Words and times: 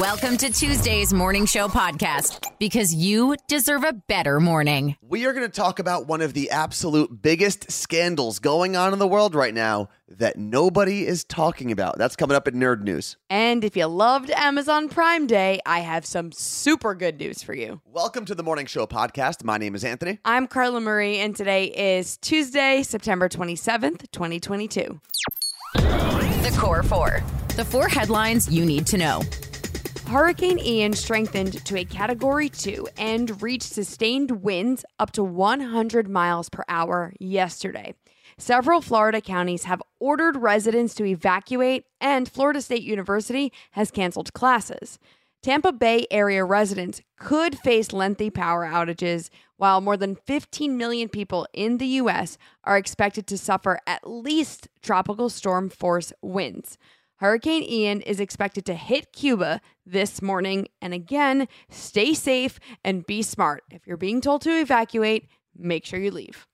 Welcome 0.00 0.38
to 0.38 0.50
Tuesday's 0.50 1.12
Morning 1.12 1.44
Show 1.44 1.68
podcast 1.68 2.50
because 2.58 2.94
you 2.94 3.36
deserve 3.48 3.84
a 3.84 3.92
better 3.92 4.40
morning. 4.40 4.96
We 5.02 5.26
are 5.26 5.34
going 5.34 5.46
to 5.46 5.52
talk 5.52 5.78
about 5.78 6.06
one 6.06 6.22
of 6.22 6.32
the 6.32 6.48
absolute 6.48 7.20
biggest 7.20 7.70
scandals 7.70 8.38
going 8.38 8.76
on 8.76 8.94
in 8.94 8.98
the 8.98 9.06
world 9.06 9.34
right 9.34 9.52
now 9.52 9.90
that 10.08 10.38
nobody 10.38 11.06
is 11.06 11.22
talking 11.24 11.70
about. 11.70 11.98
That's 11.98 12.16
coming 12.16 12.34
up 12.34 12.48
in 12.48 12.54
Nerd 12.54 12.80
News. 12.80 13.18
And 13.28 13.62
if 13.62 13.76
you 13.76 13.84
loved 13.88 14.30
Amazon 14.30 14.88
Prime 14.88 15.26
Day, 15.26 15.60
I 15.66 15.80
have 15.80 16.06
some 16.06 16.32
super 16.32 16.94
good 16.94 17.18
news 17.18 17.42
for 17.42 17.52
you. 17.52 17.82
Welcome 17.84 18.24
to 18.24 18.34
the 18.34 18.42
Morning 18.42 18.64
Show 18.64 18.86
podcast. 18.86 19.44
My 19.44 19.58
name 19.58 19.74
is 19.74 19.84
Anthony. 19.84 20.18
I'm 20.24 20.46
Carla 20.46 20.80
Marie, 20.80 21.18
and 21.18 21.36
today 21.36 21.66
is 21.66 22.16
Tuesday, 22.16 22.82
September 22.84 23.28
27th, 23.28 24.10
2022. 24.12 24.98
The 25.74 26.56
Core 26.58 26.82
Four. 26.84 27.22
The 27.56 27.66
four 27.66 27.86
headlines 27.86 28.50
you 28.50 28.64
need 28.64 28.86
to 28.86 28.96
know. 28.96 29.20
Hurricane 30.10 30.58
Ian 30.58 30.94
strengthened 30.94 31.64
to 31.64 31.78
a 31.78 31.84
Category 31.84 32.48
2 32.48 32.88
and 32.98 33.40
reached 33.40 33.72
sustained 33.72 34.42
winds 34.42 34.84
up 34.98 35.12
to 35.12 35.22
100 35.22 36.08
miles 36.08 36.48
per 36.48 36.64
hour 36.68 37.12
yesterday. 37.20 37.94
Several 38.36 38.80
Florida 38.80 39.20
counties 39.20 39.64
have 39.64 39.80
ordered 40.00 40.36
residents 40.36 40.96
to 40.96 41.04
evacuate, 41.04 41.84
and 42.00 42.28
Florida 42.28 42.60
State 42.60 42.82
University 42.82 43.52
has 43.70 43.92
canceled 43.92 44.32
classes. 44.32 44.98
Tampa 45.44 45.70
Bay 45.70 46.08
area 46.10 46.44
residents 46.44 47.00
could 47.16 47.56
face 47.56 47.92
lengthy 47.92 48.30
power 48.30 48.66
outages, 48.66 49.30
while 49.58 49.80
more 49.80 49.96
than 49.96 50.16
15 50.16 50.76
million 50.76 51.08
people 51.08 51.46
in 51.52 51.78
the 51.78 51.86
U.S. 51.86 52.36
are 52.64 52.76
expected 52.76 53.28
to 53.28 53.38
suffer 53.38 53.78
at 53.86 54.10
least 54.10 54.66
tropical 54.82 55.28
storm 55.28 55.70
force 55.70 56.12
winds. 56.20 56.78
Hurricane 57.20 57.62
Ian 57.62 58.00
is 58.00 58.18
expected 58.18 58.64
to 58.64 58.74
hit 58.74 59.12
Cuba 59.12 59.60
this 59.84 60.22
morning. 60.22 60.68
And 60.80 60.94
again, 60.94 61.48
stay 61.68 62.14
safe 62.14 62.58
and 62.82 63.04
be 63.04 63.20
smart. 63.20 63.62
If 63.70 63.86
you're 63.86 63.98
being 63.98 64.22
told 64.22 64.40
to 64.42 64.58
evacuate, 64.58 65.28
make 65.54 65.84
sure 65.84 66.00
you 66.00 66.12
leave. 66.12 66.46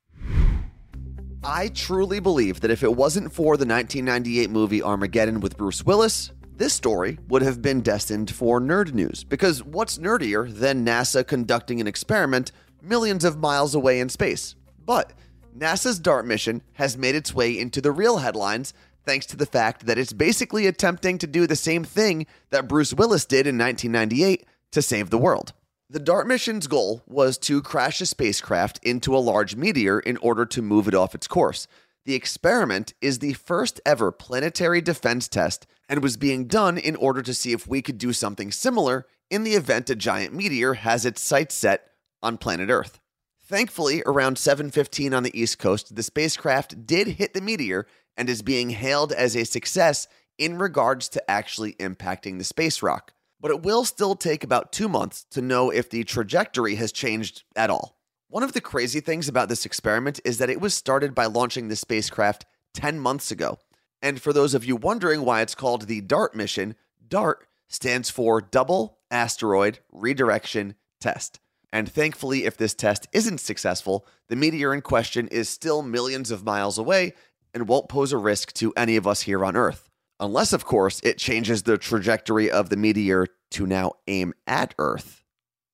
I 1.44 1.69
truly 1.69 2.19
believe 2.19 2.62
that 2.62 2.72
if 2.72 2.83
it 2.83 2.97
wasn't 2.97 3.33
for 3.33 3.56
the 3.56 3.64
1998 3.64 4.50
movie 4.50 4.83
Armageddon 4.83 5.39
with 5.39 5.56
Bruce 5.56 5.87
Willis, 5.87 6.33
this 6.56 6.72
story 6.72 7.20
would 7.28 7.42
have 7.42 7.62
been 7.62 7.81
destined 7.81 8.33
for 8.33 8.61
nerd 8.61 8.92
news. 8.92 9.22
Because 9.22 9.62
what's 9.62 9.98
nerdier 9.98 10.53
than 10.53 10.84
NASA 10.84 11.25
conducting 11.25 11.81
an 11.81 11.87
experiment 11.87 12.50
millions 12.83 13.25
of 13.25 13.39
miles 13.39 13.77
away 13.77 14.00
in 14.00 14.09
space? 14.09 14.56
But 14.84 15.12
NASA's 15.56 16.00
DART 16.00 16.27
mission 16.27 16.61
has 16.72 16.98
made 16.98 17.14
its 17.14 17.33
way 17.33 17.56
into 17.56 17.81
the 17.81 17.92
real 17.92 18.19
headlines 18.19 18.75
thanks 19.07 19.25
to 19.27 19.37
the 19.37 19.47
fact 19.47 19.87
that 19.87 19.97
it's 19.97 20.12
basically 20.12 20.67
attempting 20.67 21.17
to 21.19 21.27
do 21.27 21.47
the 21.47 21.57
same 21.57 21.85
thing 21.85 22.27
that 22.51 22.69
Bruce 22.69 22.93
Willis 22.93 23.25
did 23.25 23.47
in 23.47 23.57
1998 23.57 24.45
to 24.73 24.83
save 24.83 25.09
the 25.11 25.19
world. 25.19 25.53
The 25.89 26.01
DART 26.01 26.27
mission's 26.27 26.67
goal 26.67 27.03
was 27.07 27.39
to 27.39 27.62
crash 27.62 28.01
a 28.01 28.07
spacecraft 28.07 28.81
into 28.83 29.17
a 29.17 29.19
large 29.19 29.55
meteor 29.55 30.01
in 30.01 30.17
order 30.17 30.45
to 30.45 30.61
move 30.61 30.89
it 30.89 30.95
off 30.95 31.15
its 31.15 31.29
course. 31.29 31.69
The 32.05 32.15
experiment 32.15 32.93
is 33.01 33.21
the 33.21 33.34
first 33.34 33.81
ever 33.87 34.11
planetary 34.11 34.81
defense 34.81 35.29
test 35.29 35.67
and 35.89 36.03
was 36.03 36.17
being 36.17 36.47
done 36.47 36.77
in 36.77 36.97
order 36.97 37.23
to 37.23 37.34
see 37.34 37.53
if 37.53 37.67
we 37.67 37.83
could 37.83 37.99
do 37.99 38.12
something 38.12 38.51
similar 38.51 39.07
in 39.31 39.45
the 39.45 39.55
event 39.55 39.91
a 39.91 39.95
giant 39.95 40.34
meteor 40.34 40.75
has 40.75 41.07
its 41.07 41.23
sights 41.23 41.55
set 41.55 41.91
on 42.23 42.37
planet 42.37 42.69
Earth. 42.69 43.01
Thankfully, 43.49 44.03
around 44.07 44.39
7:15 44.39 45.15
on 45.15 45.23
the 45.23 45.41
East 45.41 45.59
Coast, 45.61 45.95
the 45.95 46.03
spacecraft 46.03 46.84
did 46.84 47.07
hit 47.07 47.33
the 47.33 47.41
meteor 47.41 47.87
and 48.17 48.28
is 48.28 48.42
being 48.42 48.70
hailed 48.70 49.12
as 49.12 49.36
a 49.36 49.45
success 49.45 50.09
in 50.39 50.59
regards 50.59 51.09
to 51.11 51.31
actually 51.31 51.75
impacting 51.75 52.39
the 52.39 52.45
space 52.45 52.83
rock. 52.83 53.12
But 53.41 53.50
it 53.50 53.62
will 53.62 53.84
still 53.84 54.14
take 54.14 54.45
about 54.45 54.72
2 54.72 54.89
months 54.89 55.25
to 55.31 55.42
know 55.42 55.70
if 55.70 55.91
the 55.91 56.05
trajectory 56.05 56.77
has 56.77 56.92
changed 56.92 57.44
at 57.55 57.70
all. 57.70 57.97
One 58.28 58.42
of 58.42 58.53
the 58.53 58.61
crazy 58.61 59.00
things 59.00 59.28
about 59.28 59.48
this 59.48 59.67
experiment 59.67 60.20
is 60.25 60.39
that 60.39 60.50
it 60.50 60.61
was 60.61 60.75
started 60.75 61.14
by 61.14 61.27
launching 61.27 61.69
the 61.69 61.77
spacecraft 61.77 62.44
10 62.75 62.99
months 62.99 63.31
ago. 63.31 63.59
And 64.03 64.21
for 64.21 64.33
those 64.33 64.53
of 64.53 64.65
you 64.65 64.77
wondering 64.77 65.25
why 65.25 65.43
it's 65.43 65.54
called 65.54 65.83
the 65.83 66.00
DART 66.00 66.34
mission, 66.34 66.75
DART 67.06 67.47
stands 67.69 68.10
for 68.10 68.41
Double 68.41 68.98
Asteroid 69.10 69.78
Redirection 69.93 70.75
Test. 71.00 71.41
And 71.72 71.91
thankfully, 71.91 72.44
if 72.44 72.56
this 72.56 72.75
test 72.75 73.06
isn't 73.12 73.38
successful, 73.38 74.06
the 74.28 74.37
meteor 74.37 74.72
in 74.72 74.81
question 74.81 75.28
is 75.28 75.48
still 75.48 75.83
millions 75.83 76.31
of 76.31 76.44
miles 76.44 76.78
away 76.78 77.15
and 77.56 77.67
won't 77.67 77.89
pose 77.89 78.12
a 78.12 78.19
risk 78.19 78.53
to 78.53 78.71
any 78.77 78.97
of 78.97 79.06
us 79.06 79.22
here 79.22 79.43
on 79.43 79.56
Earth. 79.56 79.89
Unless, 80.21 80.53
of 80.53 80.67
course, 80.67 81.00
it 81.03 81.17
changes 81.17 81.62
the 81.62 81.78
trajectory 81.78 82.50
of 82.50 82.69
the 82.69 82.77
meteor 82.77 83.27
to 83.53 83.67
now 83.67 83.93
aim 84.06 84.34
at 84.47 84.75
Earth. 84.78 85.25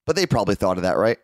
But 0.07 0.15
they 0.15 0.25
probably 0.25 0.55
thought 0.55 0.77
of 0.77 0.85
that, 0.85 0.97
right? 0.97 1.19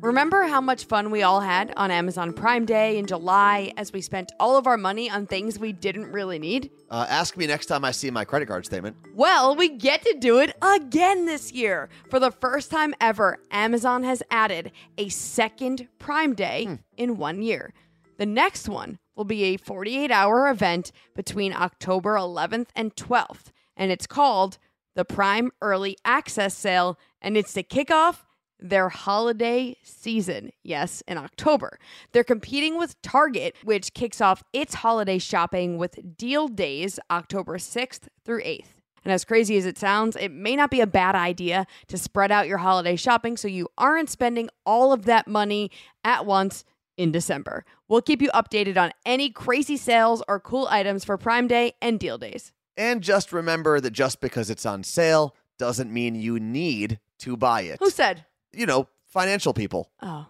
Remember 0.00 0.44
how 0.44 0.60
much 0.60 0.84
fun 0.84 1.10
we 1.10 1.22
all 1.22 1.40
had 1.40 1.74
on 1.76 1.90
Amazon 1.90 2.32
Prime 2.32 2.64
Day 2.64 2.98
in 2.98 3.06
July 3.06 3.72
as 3.76 3.92
we 3.92 4.00
spent 4.00 4.32
all 4.40 4.56
of 4.56 4.66
our 4.66 4.76
money 4.76 5.10
on 5.10 5.26
things 5.26 5.58
we 5.58 5.72
didn't 5.72 6.10
really 6.12 6.38
need? 6.38 6.70
Uh, 6.88 7.04
ask 7.10 7.36
me 7.36 7.46
next 7.46 7.66
time 7.66 7.84
I 7.84 7.90
see 7.90 8.10
my 8.10 8.24
credit 8.24 8.46
card 8.46 8.64
statement. 8.64 8.96
Well, 9.14 9.54
we 9.54 9.68
get 9.68 10.02
to 10.02 10.16
do 10.18 10.38
it 10.38 10.56
again 10.62 11.26
this 11.26 11.52
year. 11.52 11.90
For 12.10 12.20
the 12.20 12.30
first 12.30 12.70
time 12.70 12.94
ever, 13.00 13.38
Amazon 13.50 14.04
has 14.04 14.22
added 14.30 14.72
a 14.96 15.08
second 15.08 15.88
Prime 15.98 16.34
Day 16.34 16.64
hmm. 16.64 16.74
in 16.96 17.16
one 17.16 17.42
year. 17.42 17.74
The 18.18 18.26
next 18.26 18.68
one 18.68 18.98
will 19.14 19.24
be 19.24 19.44
a 19.44 19.56
48 19.56 20.10
hour 20.10 20.50
event 20.50 20.92
between 21.14 21.52
October 21.52 22.16
11th 22.16 22.68
and 22.74 22.94
12th, 22.94 23.52
and 23.76 23.90
it's 23.90 24.06
called 24.06 24.58
the 24.96 25.04
Prime 25.04 25.52
Early 25.62 25.96
Access 26.04 26.56
Sale, 26.56 26.98
and 27.22 27.36
it's 27.36 27.52
to 27.52 27.62
kick 27.62 27.90
off 27.92 28.26
their 28.58 28.88
holiday 28.88 29.76
season. 29.84 30.50
Yes, 30.64 31.00
in 31.06 31.16
October. 31.16 31.78
They're 32.10 32.24
competing 32.24 32.76
with 32.76 33.00
Target, 33.02 33.54
which 33.62 33.94
kicks 33.94 34.20
off 34.20 34.42
its 34.52 34.74
holiday 34.74 35.18
shopping 35.18 35.78
with 35.78 36.16
deal 36.16 36.48
days 36.48 36.98
October 37.12 37.58
6th 37.58 38.08
through 38.24 38.42
8th. 38.42 38.74
And 39.04 39.12
as 39.12 39.24
crazy 39.24 39.56
as 39.56 39.64
it 39.64 39.78
sounds, 39.78 40.16
it 40.16 40.32
may 40.32 40.56
not 40.56 40.72
be 40.72 40.80
a 40.80 40.86
bad 40.88 41.14
idea 41.14 41.66
to 41.86 41.96
spread 41.96 42.32
out 42.32 42.48
your 42.48 42.58
holiday 42.58 42.96
shopping 42.96 43.36
so 43.36 43.46
you 43.46 43.68
aren't 43.78 44.10
spending 44.10 44.50
all 44.66 44.92
of 44.92 45.04
that 45.04 45.28
money 45.28 45.70
at 46.02 46.26
once 46.26 46.64
in 46.98 47.10
December. 47.10 47.64
We'll 47.88 48.02
keep 48.02 48.20
you 48.20 48.28
updated 48.32 48.76
on 48.76 48.92
any 49.06 49.30
crazy 49.30 49.78
sales 49.78 50.22
or 50.28 50.38
cool 50.38 50.66
items 50.68 51.04
for 51.04 51.16
Prime 51.16 51.46
Day 51.46 51.72
and 51.80 51.98
deal 51.98 52.18
days. 52.18 52.52
And 52.76 53.00
just 53.02 53.32
remember 53.32 53.80
that 53.80 53.92
just 53.92 54.20
because 54.20 54.50
it's 54.50 54.66
on 54.66 54.84
sale 54.84 55.34
doesn't 55.56 55.90
mean 55.90 56.14
you 56.14 56.38
need 56.38 57.00
to 57.20 57.36
buy 57.36 57.62
it. 57.62 57.78
Who 57.80 57.90
said? 57.90 58.26
You 58.52 58.66
know, 58.66 58.88
financial 59.06 59.54
people. 59.54 59.90
Oh. 60.02 60.26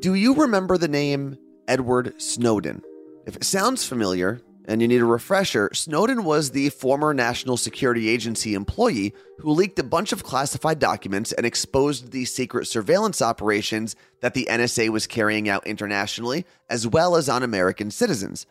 Do 0.00 0.14
you 0.14 0.34
remember 0.34 0.78
the 0.78 0.88
name 0.88 1.36
Edward 1.68 2.20
Snowden? 2.20 2.82
If 3.26 3.36
it 3.36 3.44
sounds 3.44 3.84
familiar, 3.84 4.40
and 4.70 4.80
you 4.80 4.86
need 4.86 5.00
a 5.00 5.04
refresher, 5.04 5.68
Snowden 5.72 6.22
was 6.22 6.52
the 6.52 6.68
former 6.68 7.12
National 7.12 7.56
Security 7.56 8.08
Agency 8.08 8.54
employee 8.54 9.12
who 9.38 9.50
leaked 9.50 9.80
a 9.80 9.82
bunch 9.82 10.12
of 10.12 10.22
classified 10.22 10.78
documents 10.78 11.32
and 11.32 11.44
exposed 11.44 12.12
the 12.12 12.24
secret 12.24 12.68
surveillance 12.68 13.20
operations 13.20 13.96
that 14.20 14.32
the 14.34 14.46
NSA 14.48 14.90
was 14.90 15.08
carrying 15.08 15.48
out 15.48 15.66
internationally, 15.66 16.46
as 16.68 16.86
well 16.86 17.16
as 17.16 17.28
on 17.28 17.42
American 17.42 17.90
citizens. 17.90 18.46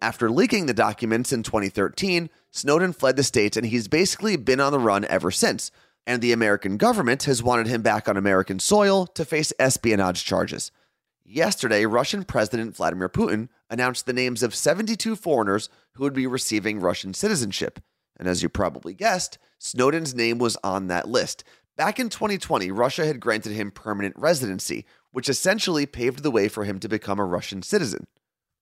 After 0.00 0.30
leaking 0.30 0.66
the 0.66 0.74
documents 0.74 1.32
in 1.32 1.42
2013, 1.42 2.30
Snowden 2.52 2.92
fled 2.92 3.16
the 3.16 3.24
States 3.24 3.56
and 3.56 3.66
he's 3.66 3.88
basically 3.88 4.36
been 4.36 4.60
on 4.60 4.70
the 4.70 4.78
run 4.78 5.04
ever 5.06 5.32
since. 5.32 5.72
And 6.06 6.22
the 6.22 6.32
American 6.32 6.76
government 6.76 7.24
has 7.24 7.42
wanted 7.42 7.66
him 7.66 7.82
back 7.82 8.08
on 8.08 8.16
American 8.16 8.60
soil 8.60 9.08
to 9.08 9.24
face 9.24 9.52
espionage 9.58 10.24
charges. 10.24 10.70
Yesterday, 11.24 11.84
Russian 11.84 12.22
President 12.22 12.76
Vladimir 12.76 13.08
Putin 13.08 13.48
announced 13.74 14.06
the 14.06 14.12
names 14.12 14.44
of 14.44 14.54
72 14.54 15.16
foreigners 15.16 15.68
who 15.94 16.04
would 16.04 16.14
be 16.14 16.28
receiving 16.28 16.78
Russian 16.78 17.12
citizenship. 17.12 17.80
And 18.16 18.28
as 18.28 18.40
you 18.40 18.48
probably 18.48 18.94
guessed, 18.94 19.36
Snowden's 19.58 20.14
name 20.14 20.38
was 20.38 20.56
on 20.62 20.86
that 20.86 21.08
list. 21.08 21.42
Back 21.76 21.98
in 21.98 22.08
2020, 22.08 22.70
Russia 22.70 23.04
had 23.04 23.18
granted 23.18 23.52
him 23.52 23.72
permanent 23.72 24.14
residency, 24.16 24.86
which 25.10 25.28
essentially 25.28 25.86
paved 25.86 26.22
the 26.22 26.30
way 26.30 26.46
for 26.46 26.62
him 26.62 26.78
to 26.78 26.88
become 26.88 27.18
a 27.18 27.24
Russian 27.24 27.62
citizen. 27.62 28.06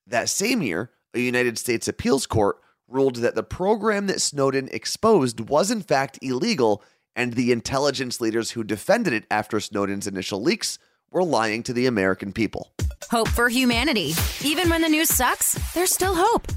That 0.07 0.31
same 0.31 0.63
year, 0.63 0.91
a 1.13 1.21
United 1.21 1.59
States 1.59 1.87
appeals 1.87 2.27
court 2.27 2.57
ruled 2.89 3.17
that 3.17 3.35
the 3.35 3.43
program 3.43 4.07
that 4.07 4.23
Snowden 4.23 4.71
exposed 4.73 5.51
was 5.51 5.71
in 5.71 5.83
fact 5.83 6.19
illegal, 6.23 6.83
and 7.15 7.35
the 7.35 7.53
intelligence 7.53 8.19
leaders 8.19 8.53
who 8.53 8.65
defended 8.65 9.13
it 9.13 9.27
after 9.31 9.61
Snowden's 9.61 10.07
initial 10.07 10.41
leaks 10.41 10.79
we're 11.13 11.23
lying 11.23 11.63
to 11.65 11.73
the 11.73 11.87
American 11.87 12.33
people. 12.33 12.73
Hope 13.11 13.29
for 13.29 13.49
humanity. 13.49 14.15
Even 14.43 14.71
when 14.71 14.81
the 14.81 14.89
news 14.89 15.11
sucks, 15.11 15.53
there's 15.75 15.93
still 15.93 16.15
hope. 16.17 16.49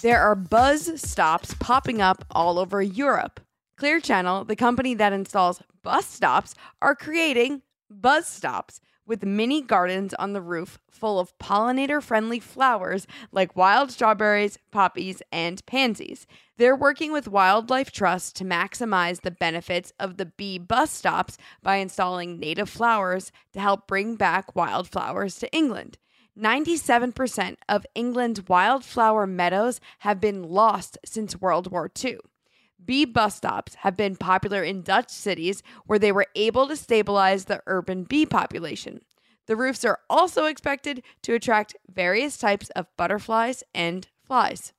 There 0.00 0.20
are 0.20 0.34
buzz 0.34 1.00
stops 1.00 1.54
popping 1.60 2.00
up 2.00 2.24
all 2.30 2.58
over 2.58 2.80
Europe. 2.80 3.40
Clear 3.76 4.00
Channel, 4.00 4.44
the 4.44 4.56
company 4.56 4.94
that 4.94 5.12
installs 5.12 5.62
bus 5.82 6.06
stops, 6.06 6.54
are 6.80 6.94
creating 6.94 7.62
buzz 7.90 8.26
stops, 8.26 8.80
with 9.06 9.24
mini 9.24 9.62
gardens 9.62 10.14
on 10.14 10.32
the 10.32 10.40
roof 10.40 10.78
full 10.90 11.18
of 11.18 11.36
pollinator 11.38 12.02
friendly 12.02 12.38
flowers 12.38 13.06
like 13.32 13.56
wild 13.56 13.90
strawberries, 13.90 14.58
poppies, 14.70 15.22
and 15.32 15.64
pansies. 15.66 16.26
They're 16.56 16.76
working 16.76 17.12
with 17.12 17.28
Wildlife 17.28 17.90
Trust 17.90 18.36
to 18.36 18.44
maximize 18.44 19.22
the 19.22 19.30
benefits 19.30 19.92
of 19.98 20.16
the 20.16 20.26
bee 20.26 20.58
bus 20.58 20.90
stops 20.90 21.36
by 21.62 21.76
installing 21.76 22.38
native 22.38 22.68
flowers 22.68 23.32
to 23.52 23.60
help 23.60 23.86
bring 23.86 24.16
back 24.16 24.54
wildflowers 24.54 25.38
to 25.40 25.52
England. 25.52 25.98
97% 26.38 27.56
of 27.68 27.86
England's 27.94 28.48
wildflower 28.48 29.26
meadows 29.26 29.80
have 29.98 30.20
been 30.20 30.42
lost 30.42 30.98
since 31.04 31.40
World 31.40 31.70
War 31.70 31.90
II. 32.02 32.18
Bee 32.84 33.04
bus 33.04 33.36
stops 33.36 33.76
have 33.76 33.96
been 33.96 34.16
popular 34.16 34.62
in 34.62 34.82
Dutch 34.82 35.10
cities 35.10 35.62
where 35.86 35.98
they 35.98 36.12
were 36.12 36.26
able 36.34 36.66
to 36.68 36.76
stabilize 36.76 37.44
the 37.44 37.62
urban 37.66 38.04
bee 38.04 38.26
population. 38.26 39.00
The 39.46 39.56
roofs 39.56 39.84
are 39.84 40.00
also 40.08 40.46
expected 40.46 41.02
to 41.22 41.34
attract 41.34 41.76
various 41.92 42.38
types 42.38 42.70
of 42.70 42.86
butterflies 42.96 43.62
and 43.74 44.08
flies. 44.24 44.72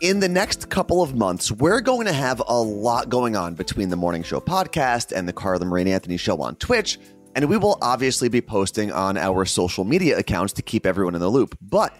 In 0.00 0.18
the 0.18 0.28
next 0.28 0.68
couple 0.68 1.02
of 1.02 1.14
months, 1.14 1.52
we're 1.52 1.80
going 1.80 2.06
to 2.06 2.12
have 2.12 2.42
a 2.46 2.60
lot 2.60 3.08
going 3.08 3.36
on 3.36 3.54
between 3.54 3.88
the 3.88 3.96
Morning 3.96 4.24
Show 4.24 4.40
podcast 4.40 5.12
and 5.16 5.28
the 5.28 5.32
Carla 5.32 5.72
and 5.76 5.88
Anthony 5.88 6.16
show 6.16 6.40
on 6.40 6.56
Twitch. 6.56 6.98
And 7.36 7.48
we 7.48 7.56
will 7.56 7.78
obviously 7.80 8.28
be 8.28 8.40
posting 8.40 8.90
on 8.90 9.16
our 9.16 9.44
social 9.44 9.84
media 9.84 10.18
accounts 10.18 10.52
to 10.54 10.62
keep 10.62 10.86
everyone 10.86 11.14
in 11.14 11.20
the 11.20 11.28
loop. 11.28 11.56
But 11.60 11.96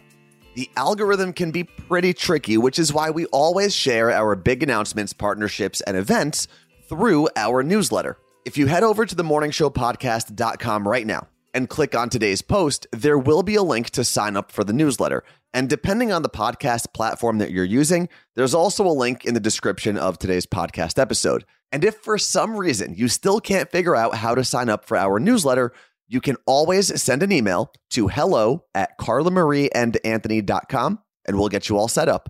the 0.54 0.70
algorithm 0.76 1.32
can 1.32 1.50
be 1.50 1.64
pretty 1.64 2.12
tricky, 2.12 2.58
which 2.58 2.78
is 2.78 2.92
why 2.92 3.10
we 3.10 3.26
always 3.26 3.74
share 3.74 4.10
our 4.10 4.36
big 4.36 4.62
announcements, 4.62 5.12
partnerships, 5.12 5.80
and 5.82 5.96
events 5.96 6.48
through 6.88 7.28
our 7.36 7.62
newsletter. 7.62 8.18
If 8.44 8.58
you 8.58 8.66
head 8.66 8.82
over 8.82 9.06
to 9.06 9.14
the 9.14 9.22
morningshowpodcast.com 9.22 10.86
right 10.86 11.06
now 11.06 11.28
and 11.54 11.68
click 11.68 11.94
on 11.94 12.10
today's 12.10 12.42
post, 12.42 12.86
there 12.92 13.18
will 13.18 13.42
be 13.42 13.54
a 13.54 13.62
link 13.62 13.90
to 13.90 14.04
sign 14.04 14.36
up 14.36 14.50
for 14.50 14.64
the 14.64 14.72
newsletter. 14.72 15.24
And 15.54 15.68
depending 15.68 16.12
on 16.12 16.22
the 16.22 16.28
podcast 16.28 16.92
platform 16.92 17.38
that 17.38 17.50
you're 17.50 17.64
using, 17.64 18.08
there's 18.34 18.54
also 18.54 18.86
a 18.86 18.92
link 18.92 19.24
in 19.24 19.34
the 19.34 19.40
description 19.40 19.96
of 19.96 20.18
today's 20.18 20.46
podcast 20.46 20.98
episode. 20.98 21.44
And 21.70 21.84
if 21.84 21.96
for 21.96 22.18
some 22.18 22.56
reason 22.56 22.94
you 22.94 23.08
still 23.08 23.40
can't 23.40 23.70
figure 23.70 23.96
out 23.96 24.16
how 24.16 24.34
to 24.34 24.44
sign 24.44 24.68
up 24.68 24.84
for 24.84 24.96
our 24.96 25.18
newsletter, 25.18 25.72
you 26.12 26.20
can 26.20 26.36
always 26.46 27.00
send 27.00 27.22
an 27.22 27.32
email 27.32 27.72
to 27.88 28.08
hello 28.08 28.66
at 28.74 28.98
carlamarieandanthony.com 28.98 30.98
and 31.24 31.38
we'll 31.38 31.48
get 31.48 31.70
you 31.70 31.78
all 31.78 31.88
set 31.88 32.06
up. 32.06 32.28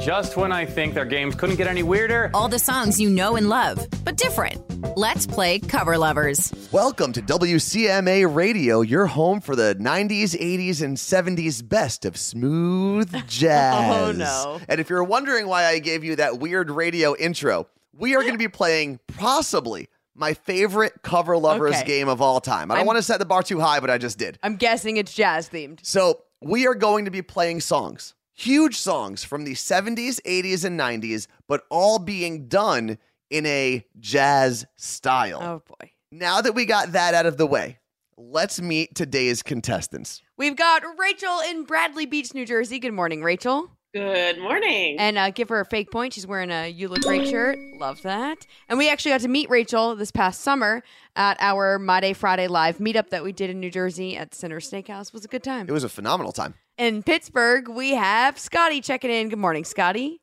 Just 0.00 0.36
when 0.36 0.50
I 0.50 0.66
think 0.66 0.94
their 0.94 1.04
games 1.04 1.36
couldn't 1.36 1.54
get 1.56 1.68
any 1.68 1.84
weirder. 1.84 2.32
All 2.34 2.48
the 2.48 2.58
songs 2.58 3.00
you 3.00 3.08
know 3.08 3.36
and 3.36 3.48
love, 3.48 3.86
but 4.04 4.16
different. 4.16 4.60
Let's 4.96 5.28
play 5.28 5.60
Cover 5.60 5.96
Lovers. 5.96 6.52
Welcome 6.72 7.12
to 7.12 7.22
WCMA 7.22 8.34
Radio, 8.34 8.80
your 8.80 9.06
home 9.06 9.40
for 9.40 9.54
the 9.54 9.76
90s, 9.76 10.36
80s, 10.36 10.82
and 10.82 10.96
70s 10.96 11.62
best 11.66 12.04
of 12.04 12.16
smooth 12.16 13.10
oh, 13.14 13.22
jazz. 13.28 13.96
Oh, 13.96 14.10
no. 14.10 14.60
And 14.68 14.80
if 14.80 14.90
you're 14.90 15.04
wondering 15.04 15.46
why 15.46 15.66
I 15.66 15.78
gave 15.78 16.02
you 16.02 16.16
that 16.16 16.40
weird 16.40 16.68
radio 16.68 17.14
intro, 17.14 17.68
we 17.96 18.16
are 18.16 18.22
going 18.22 18.34
to 18.34 18.38
be 18.38 18.48
playing 18.48 18.98
possibly 19.16 19.88
my 20.14 20.34
favorite 20.34 21.02
cover 21.02 21.36
lovers 21.36 21.76
Okay. 21.76 21.84
game 21.86 22.08
of 22.08 22.20
all 22.22 22.40
time. 22.40 22.70
I 22.70 22.74
don't 22.74 22.78
I'm- 22.80 22.86
want 22.86 22.98
to 22.98 23.02
set 23.02 23.18
the 23.18 23.24
bar 23.24 23.42
too 23.42 23.60
high, 23.60 23.80
but 23.80 23.90
I 23.90 23.98
just 23.98 24.18
did. 24.18 24.38
I'm 24.42 24.56
guessing 24.56 24.96
it's 24.96 25.12
jazz 25.12 25.48
themed. 25.48 25.80
So 25.82 26.22
we 26.40 26.66
are 26.66 26.74
going 26.74 27.04
to 27.06 27.10
be 27.10 27.22
playing 27.22 27.60
songs, 27.60 28.14
huge 28.32 28.76
songs 28.78 29.24
from 29.24 29.44
the 29.44 29.54
70s, 29.54 30.20
80s, 30.24 30.64
and 30.64 30.78
90s, 30.78 31.26
but 31.48 31.64
all 31.70 31.98
being 31.98 32.46
done 32.48 32.98
in 33.30 33.46
a 33.46 33.84
jazz 33.98 34.66
style. 34.76 35.38
Oh 35.42 35.62
boy. 35.66 35.90
Now 36.12 36.40
that 36.40 36.54
we 36.54 36.64
got 36.66 36.92
that 36.92 37.14
out 37.14 37.26
of 37.26 37.36
the 37.38 37.46
way, 37.46 37.78
let's 38.16 38.60
meet 38.60 38.94
today's 38.94 39.42
contestants. 39.42 40.22
We've 40.36 40.54
got 40.54 40.82
Rachel 40.98 41.40
in 41.48 41.64
Bradley 41.64 42.06
Beach, 42.06 42.34
New 42.34 42.46
Jersey. 42.46 42.78
Good 42.78 42.92
morning, 42.92 43.22
Rachel. 43.22 43.70
Good 43.94 44.40
morning. 44.40 44.98
And 44.98 45.16
uh, 45.16 45.30
give 45.30 45.48
her 45.50 45.60
a 45.60 45.64
fake 45.64 45.92
point. 45.92 46.14
She's 46.14 46.26
wearing 46.26 46.50
a 46.50 46.68
You 46.68 46.88
Look 46.88 47.02
Great 47.02 47.28
shirt. 47.28 47.56
Love 47.78 48.02
that. 48.02 48.44
And 48.68 48.76
we 48.76 48.90
actually 48.90 49.12
got 49.12 49.20
to 49.20 49.28
meet 49.28 49.48
Rachel 49.48 49.94
this 49.94 50.10
past 50.10 50.40
summer 50.40 50.82
at 51.14 51.36
our 51.38 51.78
My 51.78 52.00
Day 52.00 52.12
Friday 52.12 52.48
live 52.48 52.78
meetup 52.78 53.10
that 53.10 53.22
we 53.22 53.30
did 53.30 53.50
in 53.50 53.60
New 53.60 53.70
Jersey 53.70 54.16
at 54.16 54.34
Center 54.34 54.58
Steakhouse. 54.58 55.08
It 55.08 55.12
was 55.12 55.24
a 55.24 55.28
good 55.28 55.44
time. 55.44 55.68
It 55.68 55.72
was 55.72 55.84
a 55.84 55.88
phenomenal 55.88 56.32
time. 56.32 56.54
In 56.76 57.04
Pittsburgh, 57.04 57.68
we 57.68 57.94
have 57.94 58.36
Scotty 58.36 58.80
checking 58.80 59.12
in. 59.12 59.28
Good 59.28 59.38
morning, 59.38 59.62
Scotty. 59.62 60.20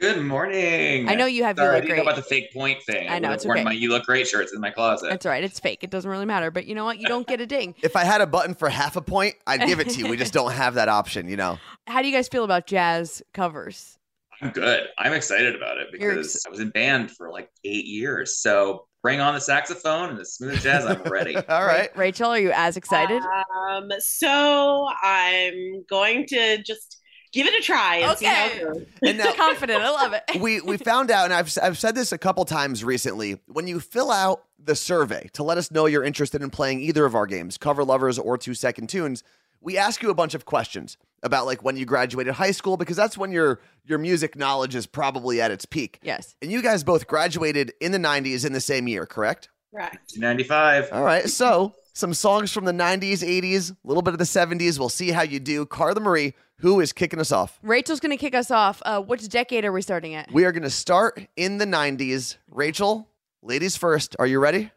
Good 0.00 0.24
morning. 0.24 1.08
I 1.08 1.14
know 1.14 1.26
you 1.26 1.44
have 1.44 1.56
You 1.56 1.62
Sorry, 1.64 1.76
Look 1.76 1.76
I 1.76 1.80
didn't 1.86 1.88
know 1.98 2.02
Great. 2.02 2.12
about 2.12 2.16
the 2.16 2.28
fake 2.28 2.52
point 2.52 2.82
thing. 2.82 3.08
I 3.08 3.20
know, 3.20 3.28
would've 3.28 3.34
it's 3.36 3.46
worn 3.46 3.58
okay. 3.58 3.64
my 3.64 3.72
"You 3.72 3.90
Look 3.90 4.04
Great" 4.04 4.26
shirts 4.26 4.52
in 4.52 4.60
my 4.60 4.70
closet. 4.70 5.08
That's 5.08 5.24
right. 5.24 5.44
It's 5.44 5.60
fake. 5.60 5.84
It 5.84 5.90
doesn't 5.90 6.10
really 6.10 6.26
matter. 6.26 6.50
But 6.50 6.66
you 6.66 6.74
know 6.74 6.84
what? 6.84 6.98
You 6.98 7.06
don't 7.06 7.26
get 7.26 7.40
a 7.40 7.46
ding. 7.46 7.74
If 7.82 7.94
I 7.96 8.02
had 8.04 8.20
a 8.20 8.26
button 8.26 8.54
for 8.54 8.68
half 8.68 8.96
a 8.96 9.00
point, 9.00 9.36
I'd 9.46 9.66
give 9.66 9.78
it 9.78 9.90
to 9.90 9.98
you. 10.00 10.08
We 10.08 10.16
just 10.16 10.32
don't 10.32 10.52
have 10.52 10.74
that 10.74 10.88
option, 10.88 11.28
you 11.28 11.36
know. 11.36 11.58
How 11.86 12.02
do 12.02 12.08
you 12.08 12.14
guys 12.14 12.26
feel 12.28 12.42
about 12.44 12.66
jazz 12.66 13.22
covers? 13.34 13.98
I'm 14.42 14.50
good. 14.50 14.88
I'm 14.98 15.12
excited 15.12 15.54
about 15.54 15.78
it 15.78 15.88
because 15.92 16.34
ex- 16.34 16.46
I 16.46 16.50
was 16.50 16.58
in 16.60 16.70
band 16.70 17.12
for 17.12 17.30
like 17.30 17.48
eight 17.62 17.84
years. 17.84 18.38
So 18.38 18.86
bring 19.02 19.20
on 19.20 19.34
the 19.34 19.40
saxophone 19.40 20.10
and 20.10 20.18
the 20.18 20.24
smooth 20.24 20.60
jazz. 20.60 20.84
I'm 20.86 21.02
ready. 21.04 21.36
All 21.48 21.64
right. 21.64 21.90
Ra- 21.94 22.00
Rachel, 22.00 22.30
are 22.30 22.38
you 22.38 22.50
as 22.52 22.76
excited? 22.76 23.22
Um, 23.70 23.88
so 24.00 24.88
I'm 25.02 25.84
going 25.88 26.26
to 26.28 26.62
just 26.64 27.00
give 27.34 27.46
it 27.46 27.54
a 27.54 27.62
try 27.62 27.96
and 27.96 28.16
see 28.18 28.24
how 28.26 28.46
Okay. 28.46 28.56
it 28.60 28.64
goes. 28.64 28.82
And 29.02 29.18
now 29.18 29.32
Confident. 29.34 29.82
I 29.82 29.90
love 29.90 30.12
it. 30.14 30.40
we 30.40 30.60
we 30.62 30.76
found 30.78 31.10
out, 31.10 31.24
and 31.26 31.34
I've 31.34 31.52
I've 31.62 31.76
said 31.78 31.94
this 31.94 32.12
a 32.12 32.18
couple 32.18 32.44
times 32.44 32.82
recently. 32.84 33.40
When 33.46 33.66
you 33.66 33.80
fill 33.80 34.10
out 34.10 34.44
the 34.58 34.74
survey 34.74 35.28
to 35.34 35.42
let 35.42 35.58
us 35.58 35.70
know 35.70 35.86
you're 35.86 36.04
interested 36.04 36.42
in 36.42 36.48
playing 36.50 36.80
either 36.80 37.04
of 37.04 37.14
our 37.14 37.26
games, 37.26 37.58
Cover 37.58 37.84
Lovers 37.84 38.18
or 38.18 38.38
Two 38.38 38.54
Second 38.54 38.88
Tunes, 38.88 39.22
we 39.60 39.76
ask 39.76 40.02
you 40.02 40.08
a 40.10 40.14
bunch 40.14 40.34
of 40.34 40.44
questions 40.46 40.96
about 41.22 41.44
like 41.46 41.62
when 41.62 41.76
you 41.76 41.84
graduated 41.84 42.34
high 42.34 42.50
school 42.50 42.76
because 42.76 42.96
that's 42.96 43.18
when 43.18 43.30
your 43.32 43.60
your 43.84 43.98
music 43.98 44.36
knowledge 44.36 44.74
is 44.74 44.86
probably 44.86 45.40
at 45.40 45.50
its 45.50 45.64
peak. 45.66 45.98
Yes. 46.02 46.36
And 46.40 46.50
you 46.52 46.62
guys 46.62 46.84
both 46.84 47.06
graduated 47.06 47.72
in 47.80 47.92
the 47.92 47.98
90s 47.98 48.46
in 48.46 48.52
the 48.52 48.60
same 48.60 48.88
year, 48.88 49.04
correct? 49.06 49.48
Correct. 49.70 50.12
95. 50.16 50.90
All 50.92 51.02
right. 51.02 51.28
So, 51.28 51.74
some 51.94 52.14
songs 52.14 52.52
from 52.52 52.64
the 52.64 52.72
90s, 52.72 53.18
80s, 53.22 53.72
a 53.72 53.76
little 53.84 54.02
bit 54.02 54.14
of 54.14 54.18
the 54.18 54.24
70s. 54.24 54.78
We'll 54.78 54.88
see 54.88 55.10
how 55.10 55.22
you 55.22 55.40
do. 55.40 55.66
Carla 55.66 56.00
Marie, 56.00 56.34
who 56.58 56.80
is 56.80 56.92
kicking 56.92 57.20
us 57.20 57.32
off? 57.32 57.58
Rachel's 57.62 58.00
going 58.00 58.10
to 58.10 58.16
kick 58.16 58.34
us 58.34 58.50
off. 58.50 58.82
Uh, 58.84 59.00
which 59.00 59.28
decade 59.28 59.64
are 59.64 59.72
we 59.72 59.82
starting 59.82 60.14
at? 60.14 60.30
We 60.32 60.44
are 60.44 60.52
going 60.52 60.62
to 60.62 60.70
start 60.70 61.26
in 61.36 61.58
the 61.58 61.66
90s. 61.66 62.36
Rachel, 62.50 63.08
ladies 63.42 63.76
first. 63.76 64.16
Are 64.18 64.26
you 64.26 64.38
ready? 64.38 64.70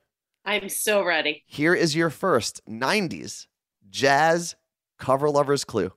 I'm 0.45 0.69
so 0.69 1.03
ready. 1.03 1.43
Here 1.45 1.73
is 1.73 1.95
your 1.95 2.09
first 2.09 2.61
90s 2.67 3.47
jazz 3.89 4.55
cover 4.97 5.29
lovers 5.29 5.63
clue. 5.63 5.91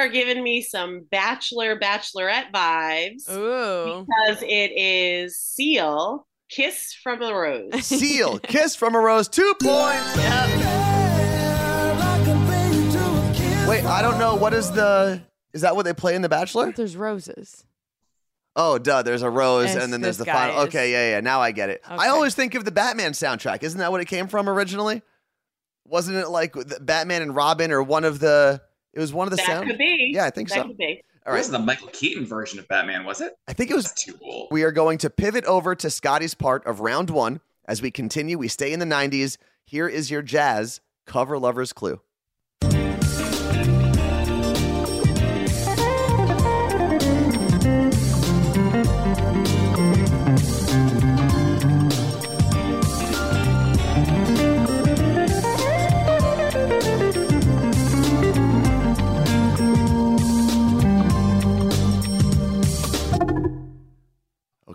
Are 0.00 0.08
giving 0.08 0.42
me 0.42 0.62
some 0.62 1.06
bachelor 1.10 1.78
bachelorette 1.78 2.50
vibes 2.52 3.28
Ooh. 3.30 4.06
because 4.06 4.42
it 4.42 4.72
is 4.76 5.38
Seal 5.38 6.26
Kiss 6.48 6.94
from 6.94 7.22
a 7.22 7.32
Rose. 7.32 7.72
Seal, 7.84 8.38
Kiss 8.40 8.74
from 8.74 8.94
a 8.94 8.98
Rose, 8.98 9.28
two 9.28 9.54
points. 9.62 10.16
Wait, 13.68 13.84
I 13.84 14.02
don't 14.02 14.18
know. 14.18 14.34
What 14.34 14.52
is 14.52 14.70
the. 14.72 15.22
Is 15.52 15.60
that 15.62 15.76
what 15.76 15.84
they 15.84 15.92
play 15.92 16.14
in 16.16 16.22
The 16.22 16.28
Bachelor? 16.28 16.72
There's 16.72 16.96
roses. 16.96 17.64
Oh, 18.56 18.78
duh. 18.78 19.02
There's 19.02 19.22
a 19.22 19.30
rose, 19.30 19.66
Yes, 19.74 19.82
and 19.82 19.92
then 19.92 20.00
there's 20.00 20.18
the 20.18 20.24
final. 20.24 20.62
is- 20.62 20.68
Okay, 20.68 20.90
yeah, 20.90 21.10
yeah. 21.16 21.20
Now 21.20 21.40
I 21.40 21.52
get 21.52 21.70
it. 21.70 21.80
I 21.86 22.08
always 22.08 22.34
think 22.34 22.54
of 22.56 22.64
the 22.64 22.72
Batman 22.72 23.12
soundtrack. 23.12 23.62
Isn't 23.62 23.78
that 23.78 23.92
what 23.92 24.00
it 24.00 24.06
came 24.06 24.26
from 24.26 24.48
originally? 24.48 25.02
Wasn't 25.84 26.16
it 26.16 26.28
like 26.28 26.54
Batman 26.80 27.22
and 27.22 27.34
Robin, 27.34 27.70
or 27.70 27.82
one 27.82 28.04
of 28.04 28.18
the? 28.18 28.60
It 28.92 29.00
was 29.00 29.12
one 29.12 29.26
of 29.26 29.30
the 29.30 29.36
that 29.36 29.46
sound. 29.46 29.68
could 29.68 29.78
be. 29.78 30.12
Yeah, 30.14 30.24
I 30.24 30.30
think 30.30 30.48
that 30.48 30.56
so. 30.56 30.66
could 30.68 30.76
be. 30.76 31.02
All 31.26 31.34
It 31.34 31.38
wasn't 31.38 31.58
the 31.58 31.64
Michael 31.64 31.88
Keaton 31.92 32.26
version 32.26 32.58
of 32.58 32.66
Batman, 32.68 33.04
was 33.04 33.20
it? 33.20 33.36
I 33.46 33.52
think 33.52 33.70
it 33.70 33.74
was. 33.74 33.84
That's 33.84 34.04
too 34.04 34.18
old. 34.22 34.48
We 34.50 34.62
are 34.62 34.72
going 34.72 34.98
to 34.98 35.10
pivot 35.10 35.44
over 35.44 35.74
to 35.74 35.90
Scotty's 35.90 36.34
part 36.34 36.66
of 36.66 36.80
round 36.80 37.10
one 37.10 37.40
as 37.66 37.82
we 37.82 37.90
continue. 37.90 38.38
We 38.38 38.48
stay 38.48 38.72
in 38.72 38.80
the 38.80 38.86
'90s. 38.86 39.36
Here 39.64 39.86
is 39.88 40.10
your 40.10 40.22
jazz 40.22 40.80
cover 41.06 41.38
lovers 41.38 41.72
clue. 41.72 42.00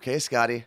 Okay, 0.05 0.19
Scotty. 0.19 0.65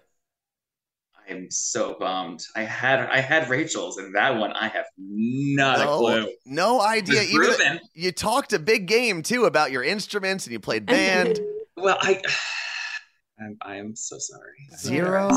I'm 1.31 1.49
so 1.49 1.95
bummed. 2.01 2.43
I 2.57 2.63
had 2.63 2.99
I 3.09 3.21
had 3.21 3.49
Rachel's, 3.49 3.97
and 3.97 4.13
that 4.17 4.37
one 4.37 4.51
I 4.53 4.67
have 4.67 4.87
not 4.99 5.79
a 5.81 5.85
no, 5.85 5.99
clue. 5.99 6.33
no 6.45 6.81
idea. 6.81 7.23
Even 7.23 7.37
proven. 7.37 7.81
you 7.95 8.11
talked 8.11 8.53
a 8.53 8.59
big 8.59 8.87
game 8.87 9.23
too 9.23 9.45
about 9.45 9.71
your 9.71 9.85
instruments 9.85 10.45
and 10.47 10.53
you 10.53 10.59
played 10.59 10.87
band. 10.87 11.39
Well, 11.77 11.99
I 12.01 12.21
I'm, 13.41 13.57
I'm 13.63 13.95
so 13.95 14.19
sorry. 14.19 14.57
Zero 14.77 15.31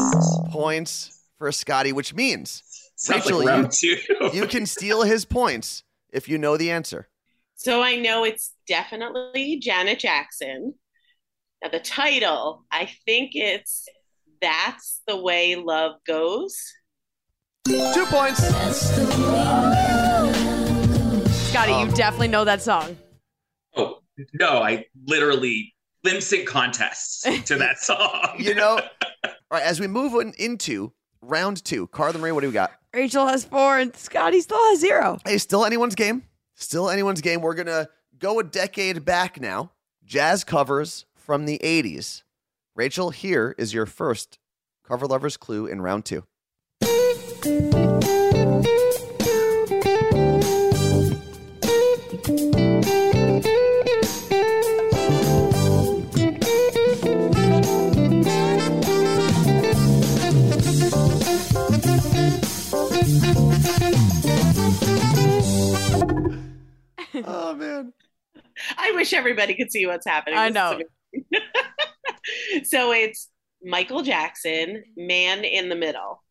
points 0.49 1.21
for 1.37 1.51
Scotty, 1.51 1.91
which 1.93 2.15
means 2.15 2.63
Sounds 2.95 3.25
Rachel, 3.25 3.45
like 3.45 3.71
you- 3.83 3.99
you 4.33 4.47
can 4.47 4.65
steal 4.65 5.03
his 5.03 5.25
points 5.25 5.83
if 6.11 6.27
you 6.27 6.39
know 6.39 6.57
the 6.57 6.71
answer. 6.71 7.07
So 7.53 7.83
I 7.83 7.97
know 7.97 8.23
it's 8.23 8.53
definitely 8.67 9.59
Janet 9.59 9.99
Jackson. 9.99 10.73
Now 11.61 11.69
the 11.69 11.79
title, 11.79 12.65
I 12.71 12.89
think 13.05 13.31
it's 13.35 13.87
That's 14.41 15.01
the 15.07 15.15
Way 15.17 15.55
Love 15.55 15.97
Goes. 16.07 16.57
Two 17.67 18.05
points. 18.07 18.39
Scotty, 21.49 21.73
Um, 21.73 21.87
you 21.89 21.95
definitely 21.95 22.29
know 22.29 22.43
that 22.45 22.61
song. 22.61 22.97
Oh 23.75 23.99
no! 24.33 24.61
I 24.63 24.85
literally 25.05 25.73
lip 26.03 26.21
sync 26.23 26.47
contests 26.47 27.21
to 27.45 27.55
that 27.57 27.77
song. 27.79 28.35
You 28.39 28.55
know. 28.55 28.79
All 29.25 29.31
right, 29.51 29.63
as 29.63 29.79
we 29.79 29.87
move 29.87 30.13
on 30.15 30.33
into 30.39 30.93
round 31.21 31.63
two, 31.63 31.87
Carla 31.87 32.17
Marie, 32.17 32.31
what 32.31 32.41
do 32.41 32.47
we 32.47 32.53
got? 32.53 32.71
Rachel 32.93 33.27
has 33.27 33.43
four 33.45 33.77
and 33.77 33.95
Scotty 33.95 34.41
still 34.41 34.57
has 34.69 34.79
zero. 34.79 35.19
Hey, 35.25 35.37
still 35.37 35.65
anyone's 35.65 35.95
game. 35.95 36.23
Still 36.55 36.89
anyone's 36.89 37.21
game. 37.21 37.41
We're 37.41 37.53
gonna 37.53 37.87
go 38.17 38.39
a 38.39 38.43
decade 38.43 39.05
back 39.05 39.39
now. 39.39 39.71
Jazz 40.05 40.43
covers 40.43 41.05
from 41.21 41.45
the 41.45 41.59
'80s. 41.63 42.23
Rachel, 42.75 43.11
here 43.11 43.53
is 43.57 43.73
your 43.73 43.85
first 43.85 44.39
cover 44.83 45.05
lovers 45.05 45.37
clue 45.37 45.67
in 45.67 45.81
round 45.81 46.05
two. 46.05 46.23
Oh 67.23 67.53
man. 67.53 67.93
I 68.77 68.93
wish 68.93 69.13
everybody 69.13 69.53
could 69.53 69.71
see 69.71 69.85
what's 69.85 70.07
happening. 70.07 70.39
I 70.39 70.49
know. 70.49 70.79
Amazing. 71.13 72.63
so 72.63 72.91
it's 72.91 73.29
Michael 73.63 74.03
Jackson, 74.03 74.83
Man 74.95 75.43
in 75.43 75.69
the 75.69 75.75
Middle. 75.75 76.23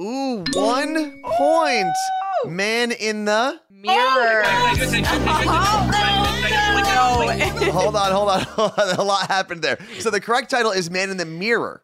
Ooh, 0.00 0.44
one 0.54 1.22
point. 1.24 1.94
Man 2.46 2.92
in 2.92 3.26
the. 3.26 3.60
Mirror. 3.70 4.42
Oh, 4.46 4.70
hold 7.72 7.96
on, 7.96 8.12
hold 8.12 8.28
on, 8.28 8.40
hold 8.42 8.72
on. 8.78 8.96
A 8.96 9.02
lot 9.02 9.26
happened 9.28 9.62
there. 9.62 9.78
So 9.98 10.10
the 10.10 10.20
correct 10.20 10.50
title 10.50 10.70
is 10.70 10.90
Man 10.90 11.10
in 11.10 11.16
the 11.16 11.26
Mirror. 11.26 11.82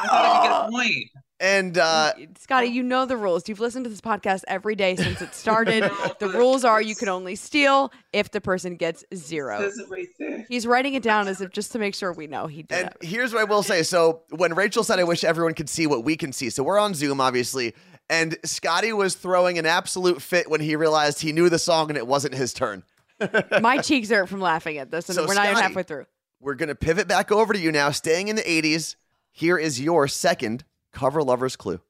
I 0.00 0.06
thought 0.06 0.24
I 0.24 0.28
could 0.28 0.48
get 0.48 0.52
a 0.52 0.70
point. 0.70 1.10
And 1.42 1.76
uh, 1.76 2.12
Scotty, 2.38 2.68
you 2.68 2.84
know 2.84 3.04
the 3.04 3.16
rules. 3.16 3.48
You've 3.48 3.58
listened 3.58 3.84
to 3.84 3.90
this 3.90 4.00
podcast 4.00 4.44
every 4.46 4.76
day 4.76 4.94
since 4.94 5.20
it 5.20 5.34
started. 5.34 5.82
the 6.20 6.28
rules 6.28 6.64
are 6.64 6.80
you 6.80 6.94
can 6.94 7.08
only 7.08 7.34
steal 7.34 7.92
if 8.12 8.30
the 8.30 8.40
person 8.40 8.76
gets 8.76 9.04
zero. 9.12 9.60
It 9.60 9.72
right 9.90 10.06
there. 10.20 10.46
He's 10.48 10.68
writing 10.68 10.94
it 10.94 11.02
down 11.02 11.26
as 11.26 11.40
if 11.40 11.50
just 11.50 11.72
to 11.72 11.80
make 11.80 11.96
sure 11.96 12.12
we 12.12 12.28
know 12.28 12.46
he 12.46 12.62
did 12.62 12.78
and 12.78 12.86
it. 13.00 13.04
here's 13.04 13.32
what 13.32 13.40
I 13.40 13.44
will 13.44 13.64
say. 13.64 13.82
So 13.82 14.22
when 14.30 14.54
Rachel 14.54 14.84
said, 14.84 15.00
"I 15.00 15.04
wish 15.04 15.24
everyone 15.24 15.54
could 15.54 15.68
see 15.68 15.88
what 15.88 16.04
we 16.04 16.16
can 16.16 16.32
see," 16.32 16.48
so 16.48 16.62
we're 16.62 16.78
on 16.78 16.94
Zoom, 16.94 17.20
obviously, 17.20 17.74
and 18.08 18.38
Scotty 18.44 18.92
was 18.92 19.16
throwing 19.16 19.58
an 19.58 19.66
absolute 19.66 20.22
fit 20.22 20.48
when 20.48 20.60
he 20.60 20.76
realized 20.76 21.22
he 21.22 21.32
knew 21.32 21.48
the 21.48 21.58
song 21.58 21.88
and 21.88 21.98
it 21.98 22.06
wasn't 22.06 22.34
his 22.34 22.54
turn. 22.54 22.84
My 23.60 23.78
cheeks 23.78 24.10
hurt 24.10 24.28
from 24.28 24.40
laughing 24.40 24.78
at 24.78 24.92
this, 24.92 25.08
and 25.08 25.16
So, 25.16 25.26
we're 25.26 25.34
not 25.34 25.46
even 25.46 25.56
halfway 25.60 25.82
through. 25.82 26.06
We're 26.38 26.54
gonna 26.54 26.76
pivot 26.76 27.08
back 27.08 27.32
over 27.32 27.52
to 27.52 27.58
you 27.58 27.72
now, 27.72 27.90
staying 27.90 28.28
in 28.28 28.36
the 28.36 28.42
'80s. 28.42 28.94
Here 29.32 29.58
is 29.58 29.80
your 29.80 30.06
second 30.06 30.62
cover 30.92 31.22
lovers 31.22 31.56
clue. 31.56 31.80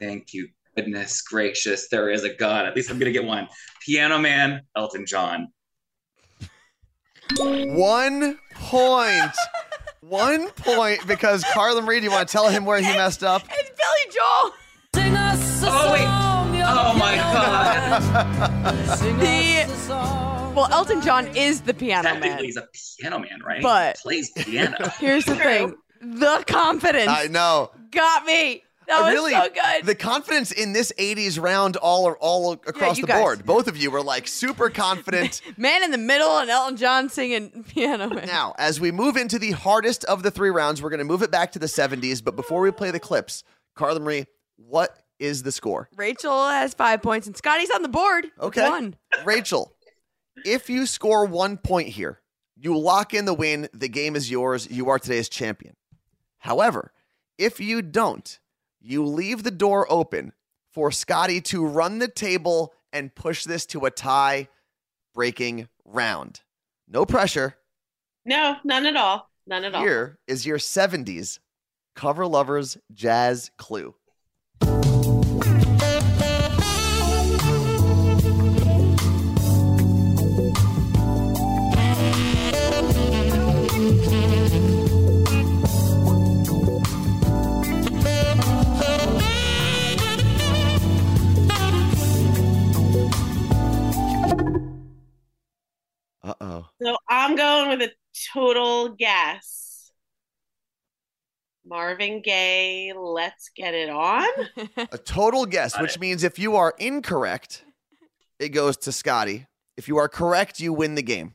Thank 0.00 0.32
you, 0.32 0.48
goodness 0.76 1.22
gracious. 1.22 1.88
There 1.88 2.08
is 2.08 2.24
a 2.24 2.32
God. 2.32 2.66
At 2.66 2.76
least 2.76 2.90
I'm 2.90 2.98
gonna 2.98 3.10
get 3.10 3.24
one. 3.24 3.48
Piano 3.84 4.18
Man, 4.18 4.62
Elton 4.76 5.04
John. 5.06 5.48
One 7.36 8.38
point. 8.54 9.32
One 10.00 10.48
point 10.52 11.06
because 11.06 11.44
Carla 11.52 11.82
Marie, 11.82 12.00
you 12.00 12.10
want 12.10 12.28
to 12.28 12.32
tell 12.32 12.48
him 12.48 12.64
where 12.64 12.78
he 12.78 12.84
messed 12.96 13.22
up? 13.22 13.42
It's 13.50 13.70
Billy 13.70 14.14
Joel. 14.14 14.54
Oh 15.70 15.92
wait! 15.92 16.06
Oh 16.66 16.94
my 16.98 17.16
God! 17.16 18.78
The 19.18 20.54
well, 20.54 20.68
Elton 20.72 21.00
John 21.02 21.26
is 21.36 21.60
the 21.60 21.74
piano 21.74 22.08
Technically, 22.08 22.30
man. 22.36 22.44
he's 22.44 22.56
a 22.56 22.66
piano 23.00 23.18
man, 23.18 23.40
right? 23.44 23.62
But- 23.62 23.96
he 23.98 24.02
plays 24.02 24.30
piano. 24.30 24.88
Here's 24.98 25.24
the 25.24 25.36
thing: 25.36 25.74
the 26.00 26.42
confidence 26.46 27.10
I 27.10 27.26
know. 27.28 27.70
got 27.90 28.24
me. 28.24 28.62
That 28.88 29.02
was 29.04 29.12
really, 29.12 29.32
so 29.32 29.48
good. 29.48 29.84
the 29.86 29.94
confidence 29.94 30.50
in 30.50 30.72
this 30.72 30.92
'80s 30.98 31.40
round 31.40 31.76
all 31.76 32.10
all 32.20 32.52
across 32.52 32.96
you 32.96 33.02
the 33.02 33.08
guys. 33.08 33.20
board. 33.20 33.44
Both 33.46 33.68
of 33.68 33.76
you 33.76 33.90
were 33.90 34.02
like 34.02 34.26
super 34.26 34.70
confident. 34.70 35.42
Man 35.58 35.84
in 35.84 35.90
the 35.90 35.98
middle 35.98 36.38
and 36.38 36.48
Elton 36.48 36.78
John 36.78 37.08
singing 37.10 37.64
piano 37.68 38.08
man. 38.08 38.26
now, 38.26 38.54
as 38.58 38.80
we 38.80 38.90
move 38.90 39.16
into 39.16 39.38
the 39.38 39.50
hardest 39.50 40.04
of 40.06 40.22
the 40.22 40.30
three 40.30 40.48
rounds, 40.48 40.82
we're 40.82 40.88
going 40.90 40.98
to 40.98 41.04
move 41.04 41.22
it 41.22 41.30
back 41.30 41.52
to 41.52 41.58
the 41.58 41.66
'70s. 41.66 42.24
But 42.24 42.34
before 42.34 42.62
we 42.62 42.70
play 42.70 42.90
the 42.90 43.00
clips, 43.00 43.44
Carla 43.74 44.00
Marie, 44.00 44.24
what 44.56 44.98
is 45.18 45.42
the 45.42 45.52
score? 45.52 45.90
Rachel 45.96 46.48
has 46.48 46.72
five 46.72 47.02
points 47.02 47.26
and 47.26 47.36
Scotty's 47.36 47.70
on 47.70 47.82
the 47.82 47.88
board. 47.88 48.28
Okay. 48.40 48.66
One. 48.68 48.96
Rachel, 49.24 49.74
if 50.44 50.70
you 50.70 50.86
score 50.86 51.26
one 51.26 51.58
point 51.58 51.88
here, 51.88 52.20
you 52.56 52.76
lock 52.78 53.12
in 53.12 53.24
the 53.26 53.34
win. 53.34 53.68
The 53.72 53.88
game 53.88 54.16
is 54.16 54.30
yours. 54.30 54.66
You 54.70 54.88
are 54.88 54.98
today's 54.98 55.28
champion. 55.28 55.76
However, 56.38 56.92
if 57.36 57.60
you 57.60 57.82
don't, 57.82 58.38
you 58.88 59.04
leave 59.04 59.42
the 59.42 59.50
door 59.50 59.86
open 59.90 60.32
for 60.72 60.90
Scotty 60.90 61.42
to 61.42 61.64
run 61.66 61.98
the 61.98 62.08
table 62.08 62.72
and 62.90 63.14
push 63.14 63.44
this 63.44 63.66
to 63.66 63.84
a 63.84 63.90
tie 63.90 64.48
breaking 65.14 65.68
round. 65.84 66.40
No 66.88 67.04
pressure. 67.04 67.56
No, 68.24 68.56
none 68.64 68.86
at 68.86 68.96
all. 68.96 69.30
None 69.46 69.64
at 69.64 69.74
all. 69.74 69.82
Here 69.82 70.18
is 70.26 70.46
your 70.46 70.56
70s 70.56 71.38
cover 71.94 72.26
lovers 72.26 72.78
jazz 72.94 73.50
clue. 73.58 73.94
I'm 97.28 97.36
going 97.36 97.68
with 97.78 97.82
a 97.82 97.92
total 98.32 98.88
guess. 98.90 99.90
Marvin 101.66 102.22
Gaye, 102.22 102.94
let's 102.96 103.50
get 103.54 103.74
it 103.74 103.90
on. 103.90 104.26
A 104.90 104.96
total 104.96 105.44
guess, 105.44 105.78
which 105.78 105.98
means 105.98 106.24
if 106.24 106.38
you 106.38 106.56
are 106.56 106.72
incorrect, 106.78 107.62
it 108.38 108.48
goes 108.50 108.78
to 108.78 108.92
Scotty. 108.92 109.46
If 109.76 109.86
you 109.88 109.98
are 109.98 110.08
correct, 110.08 110.58
you 110.60 110.72
win 110.72 110.94
the 110.94 111.02
game. 111.02 111.34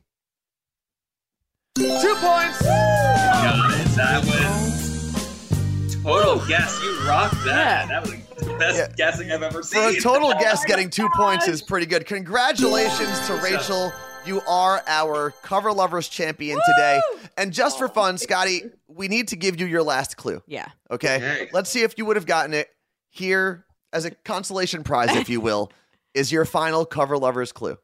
Two 1.76 1.84
points. 2.16 2.60
Guys, 2.62 3.94
that 3.94 4.24
was 4.24 5.94
total 6.02 6.44
guess. 6.48 6.82
You 6.82 6.98
rocked 7.06 7.44
that. 7.44 7.86
That 7.88 8.02
was 8.02 8.14
the 8.44 8.54
best 8.58 8.76
Yeah. 8.76 8.88
guessing 8.96 9.30
I've 9.30 9.44
ever 9.44 9.62
For 9.62 9.68
seen. 9.90 9.98
a 9.98 10.00
total 10.00 10.32
guess, 10.40 10.64
getting 10.64 10.90
two 10.90 11.08
points 11.14 11.46
is 11.46 11.62
pretty 11.62 11.86
good. 11.86 12.06
Congratulations 12.06 13.24
to 13.28 13.34
Rachel. 13.36 13.92
You 14.26 14.40
are 14.48 14.82
our 14.86 15.32
cover 15.42 15.72
lovers 15.72 16.08
champion 16.08 16.58
today. 16.66 17.00
And 17.36 17.52
just 17.52 17.78
for 17.78 17.88
fun, 17.88 18.18
Scotty, 18.18 18.62
we 18.88 19.08
need 19.08 19.28
to 19.28 19.36
give 19.36 19.60
you 19.60 19.66
your 19.66 19.82
last 19.82 20.16
clue. 20.16 20.42
yeah. 20.46 20.68
Okay. 20.90 21.16
Okay. 21.16 21.48
Let's 21.52 21.70
see 21.70 21.82
if 21.82 21.98
you 21.98 22.04
would 22.06 22.16
have 22.16 22.26
gotten 22.26 22.54
it. 22.54 22.68
Here, 23.10 23.64
as 23.92 24.04
a 24.04 24.10
consolation 24.10 24.82
prize, 24.82 25.14
if 25.14 25.28
you 25.28 25.40
will, 25.42 25.70
is 26.14 26.32
your 26.32 26.44
final 26.44 26.84
cover 26.84 27.16
lovers 27.18 27.52
clue. 27.52 27.76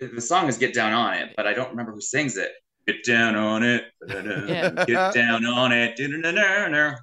The 0.00 0.20
song 0.20 0.48
is 0.48 0.58
"Get 0.58 0.74
Down 0.74 0.92
on 0.92 1.14
It," 1.14 1.34
but 1.36 1.46
I 1.46 1.52
don't 1.54 1.70
remember 1.70 1.92
who 1.92 2.00
sings 2.00 2.36
it. 2.36 2.50
Get 2.86 3.02
down 3.04 3.34
on 3.34 3.64
it, 3.64 3.82
Yeah. 4.08 4.84
get 4.86 5.12
down 5.14 5.44
on 5.44 5.72
it. 5.72 5.98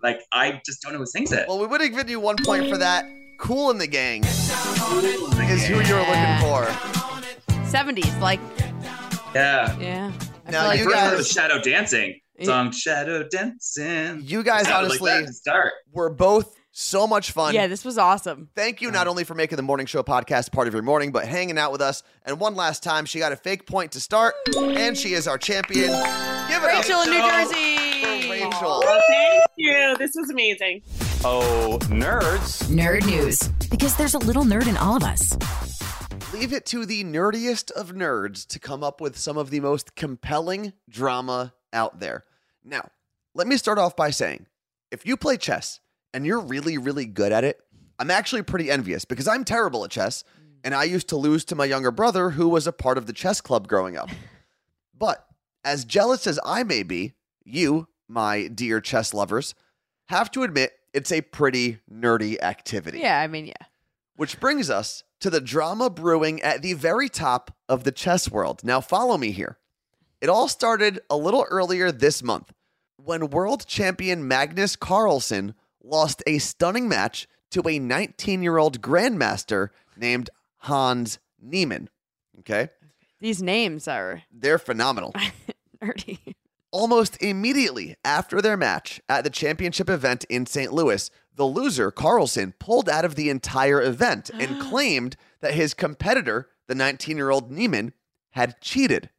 Like 0.01 0.21
I 0.31 0.61
just 0.65 0.81
don't 0.81 0.93
know 0.93 0.99
who 0.99 1.05
sings 1.05 1.31
it. 1.33 1.45
Well, 1.47 1.59
we 1.59 1.67
would 1.67 1.81
have 1.81 1.89
given 1.91 2.07
you 2.07 2.19
one 2.21 2.37
point 2.43 2.69
for 2.69 2.77
that. 2.77 3.05
Kool 3.39 3.69
and 3.71 3.81
the 3.81 3.87
Gang 3.87 4.23
is 4.23 4.49
who 5.67 5.75
you 5.81 5.95
were 5.95 6.01
Yeah. 6.01 6.39
looking 6.39 6.49
for. 6.49 7.65
70s, 7.67 8.17
like, 8.21 8.39
Yeah. 9.35 9.75
yeah. 9.79 10.11
I 10.47 10.51
Now, 10.51 10.67
like 10.67 10.79
you 10.79 10.85
First 10.85 10.95
guys- 10.95 11.09
heard 11.11 11.19
of 11.19 11.27
Shadow 11.27 11.59
Dancing 11.61 12.19
Yeah. 12.37 12.45
song 12.45 12.71
Shadow 12.71 13.23
Dancing. 13.27 14.21
You 14.23 14.43
guys 14.43 14.67
honestly 14.69 14.99
like 15.11 15.25
that 15.25 15.33
start. 15.33 15.73
were 15.91 16.09
both 16.13 16.53
so 16.73 17.07
much 17.07 17.31
fun. 17.31 17.53
Yeah, 17.53 17.67
this 17.67 17.85
was 17.85 17.97
awesome. 17.97 18.49
Thank 18.55 18.81
you 18.81 18.91
not 18.91 19.07
only 19.07 19.23
for 19.23 19.35
making 19.35 19.55
the 19.55 19.63
morning 19.63 19.85
show 19.85 20.03
podcast 20.03 20.51
part 20.51 20.67
of 20.67 20.73
your 20.73 20.83
morning, 20.83 21.11
but 21.11 21.25
hanging 21.25 21.57
out 21.57 21.71
with 21.71 21.81
us. 21.81 22.03
And 22.25 22.39
one 22.39 22.55
last 22.55 22.83
time, 22.83 23.05
she 23.05 23.19
got 23.19 23.31
a 23.31 23.37
fake 23.37 23.65
point 23.65 23.93
to 23.93 24.01
start, 24.01 24.33
and 24.57 24.97
she 24.97 25.13
is 25.13 25.27
our 25.27 25.37
champion. 25.37 25.87
Give 25.87 26.61
it 26.61 26.65
Rachel 26.65 26.95
up 26.95 27.07
in 27.07 27.13
New 27.13 27.21
for 27.21 27.29
Jersey. 27.29 28.29
Rachel. 28.29 28.81
Well, 28.83 29.01
thank 29.07 29.45
you. 29.55 29.95
This 29.97 30.11
was 30.15 30.29
amazing. 30.31 30.81
Oh, 31.23 31.77
nerds. 31.83 32.63
Nerd 32.65 33.05
news. 33.05 33.47
Because 33.69 33.95
there's 33.95 34.15
a 34.15 34.19
little 34.19 34.43
nerd 34.43 34.67
in 34.67 34.75
all 34.75 34.97
of 34.97 35.03
us. 35.03 35.37
Leave 36.33 36.51
it 36.51 36.65
to 36.65 36.87
the 36.87 37.03
nerdiest 37.03 37.69
of 37.71 37.93
nerds 37.93 38.47
to 38.47 38.59
come 38.59 38.83
up 38.83 38.99
with 38.99 39.15
some 39.15 39.37
of 39.37 39.51
the 39.51 39.59
most 39.59 39.95
compelling 39.95 40.73
drama 40.89 41.53
out 41.71 41.99
there. 41.99 42.23
Now, 42.65 42.89
let 43.35 43.45
me 43.45 43.57
start 43.57 43.77
off 43.77 43.95
by 43.95 44.09
saying 44.09 44.47
if 44.89 45.05
you 45.05 45.15
play 45.15 45.37
chess 45.37 45.79
and 46.13 46.25
you're 46.25 46.39
really, 46.39 46.77
really 46.77 47.05
good 47.05 47.31
at 47.31 47.43
it, 47.43 47.59
I'm 47.99 48.11
actually 48.11 48.43
pretty 48.43 48.69
envious 48.69 49.05
because 49.05 49.27
I'm 49.27 49.43
terrible 49.43 49.83
at 49.83 49.91
chess 49.91 50.23
mm. 50.23 50.59
and 50.63 50.73
I 50.73 50.83
used 50.83 51.07
to 51.09 51.17
lose 51.17 51.45
to 51.45 51.55
my 51.55 51.65
younger 51.65 51.91
brother 51.91 52.31
who 52.31 52.49
was 52.49 52.67
a 52.67 52.71
part 52.71 52.97
of 52.97 53.05
the 53.05 53.13
chess 53.13 53.41
club 53.41 53.67
growing 53.67 53.97
up. 53.97 54.09
But 54.95 55.25
as 55.65 55.85
jealous 55.85 56.27
as 56.27 56.39
I 56.45 56.63
may 56.63 56.83
be, 56.83 57.13
you, 57.43 57.87
my 58.07 58.47
dear 58.47 58.79
chess 58.79 59.13
lovers, 59.13 59.55
have 60.05 60.29
to 60.31 60.43
admit 60.43 60.71
it's 60.93 61.11
a 61.11 61.21
pretty 61.21 61.79
nerdy 61.91 62.41
activity. 62.41 62.99
Yeah, 62.99 63.19
I 63.19 63.27
mean, 63.27 63.47
yeah. 63.47 63.65
Which 64.15 64.39
brings 64.39 64.69
us 64.69 65.03
to 65.19 65.29
the 65.29 65.41
drama 65.41 65.89
brewing 65.89 66.41
at 66.41 66.61
the 66.61 66.73
very 66.73 67.09
top 67.09 67.55
of 67.67 67.83
the 67.83 67.91
chess 67.91 68.29
world. 68.29 68.63
Now, 68.63 68.79
follow 68.79 69.17
me 69.17 69.31
here. 69.31 69.57
It 70.21 70.29
all 70.29 70.47
started 70.47 70.99
a 71.09 71.17
little 71.17 71.45
earlier 71.49 71.91
this 71.91 72.21
month 72.21 72.53
when 72.97 73.29
world 73.29 73.65
champion 73.65 74.27
Magnus 74.27 74.75
Carlsen 74.75 75.55
lost 75.83 76.23
a 76.25 76.39
stunning 76.39 76.87
match 76.87 77.27
to 77.51 77.67
a 77.67 77.79
19 77.79 78.41
year 78.41 78.57
old 78.57 78.81
grandmaster 78.81 79.69
named 79.97 80.29
Hans 80.59 81.19
Niemann. 81.41 81.89
Okay? 82.39 82.69
These 83.19 83.41
names 83.41 83.87
are 83.87 84.23
They're 84.31 84.59
phenomenal. 84.59 85.13
nerdy. 85.83 86.35
Almost 86.71 87.21
immediately 87.21 87.95
after 88.03 88.41
their 88.41 88.57
match 88.57 88.99
at 89.07 89.23
the 89.23 89.29
championship 89.29 89.89
event 89.89 90.23
in 90.25 90.45
St. 90.45 90.73
Louis, 90.73 91.11
the 91.35 91.45
loser, 91.45 91.91
Carlsen, 91.91 92.53
pulled 92.59 92.89
out 92.89 93.05
of 93.05 93.15
the 93.15 93.29
entire 93.29 93.81
event 93.81 94.31
and 94.39 94.59
claimed 94.69 95.15
that 95.41 95.53
his 95.53 95.73
competitor, 95.73 96.49
the 96.67 96.75
19 96.75 97.17
year 97.17 97.29
old 97.29 97.51
Niemann, 97.51 97.93
had 98.31 98.59
cheated. 98.61 99.09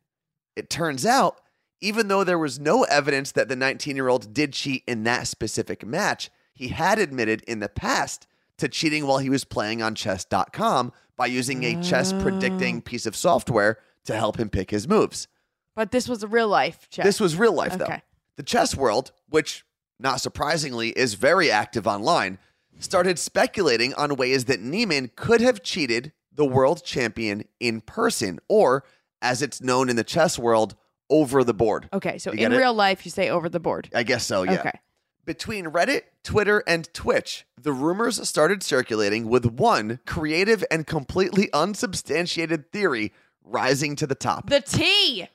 It 0.56 0.68
turns 0.68 1.06
out, 1.06 1.40
even 1.81 2.09
though 2.09 2.24
there 2.24 2.38
was 2.38 2.59
no 2.59 2.83
evidence 2.85 3.31
that 3.33 3.48
the 3.48 3.57
19 3.57 3.94
year 3.94 4.09
old 4.09 4.35
did 4.35 4.53
cheat 4.53 4.83
in 4.87 5.05
that 5.05 5.29
specific 5.29 5.87
match, 5.87 6.31
he 6.55 6.69
had 6.69 6.99
admitted 6.99 7.43
in 7.43 7.61
the 7.61 7.69
past 7.69 8.27
to 8.59 8.69
cheating 8.69 9.07
while 9.07 9.19
he 9.19 9.29
was 9.29 9.45
playing 9.45 9.83
on 9.83 9.95
chess.com 9.95 10.93
by 11.17 11.27
using 11.27 11.64
a 11.64 11.83
chess 11.83 12.12
predicting 12.12 12.79
ah. 12.79 12.88
piece 12.88 13.07
of 13.07 13.17
software 13.17 13.79
to 14.05 14.14
help 14.14 14.38
him 14.38 14.49
pick 14.49 14.71
his 14.71 14.88
moves. 14.88 15.29
But 15.75 15.90
this 15.90 16.09
was 16.09 16.23
a 16.23 16.29
real 16.29 16.49
life 16.49 16.88
check. 16.90 17.05
This 17.05 17.21
was 17.21 17.37
real 17.37 17.53
life, 17.53 17.77
though. 17.77 17.85
Okay. 17.85 18.03
The 18.37 18.43
chess 18.43 18.77
world, 18.77 19.12
which 19.29 19.64
not 19.99 20.21
surprisingly 20.21 20.90
is 20.90 21.14
very 21.14 21.51
active 21.51 21.87
online, 21.87 22.38
started 22.79 23.19
speculating 23.19 23.95
on 23.95 24.17
ways 24.17 24.45
that 24.47 24.61
Niemann 24.61 25.11
could 25.17 25.40
have 25.40 25.62
cheated 25.62 26.12
the 26.33 26.45
world 26.45 26.85
champion 26.85 27.45
in 27.61 27.81
person, 27.81 28.40
or 28.49 28.85
as 29.23 29.43
it's 29.43 29.61
known 29.61 29.88
in 29.88 29.97
the 29.97 30.05
chess 30.05 30.38
world, 30.38 30.75
over 31.11 31.45
the 31.45 31.55
board. 31.55 31.88
Okay, 31.93 32.19
so 32.19 32.31
in 32.33 32.53
it? 32.53 32.57
real 32.57 32.75
life, 32.75 33.05
you 33.05 33.11
say 33.11 33.29
over 33.29 33.49
the 33.49 33.61
board. 33.61 33.88
I 33.95 34.03
guess 34.03 34.27
so, 34.27 34.43
yeah. 34.43 34.61
Okay. 34.61 34.81
Between 35.24 35.66
Reddit, 35.66 36.02
Twitter, 36.22 36.62
and 36.66 36.92
Twitch, 36.92 37.46
the 37.60 37.72
rumors 37.72 38.26
started 38.28 38.62
circulating 38.62 39.28
with 39.28 39.46
one 39.46 40.00
creative 40.06 40.62
and 40.70 40.87
completely 40.87 41.50
unsubstantiated 41.52 42.70
theory 42.72 43.12
rising 43.42 43.96
to 43.96 44.06
the 44.06 44.14
top. 44.14 44.50
The 44.50 44.60
T. 44.60 45.28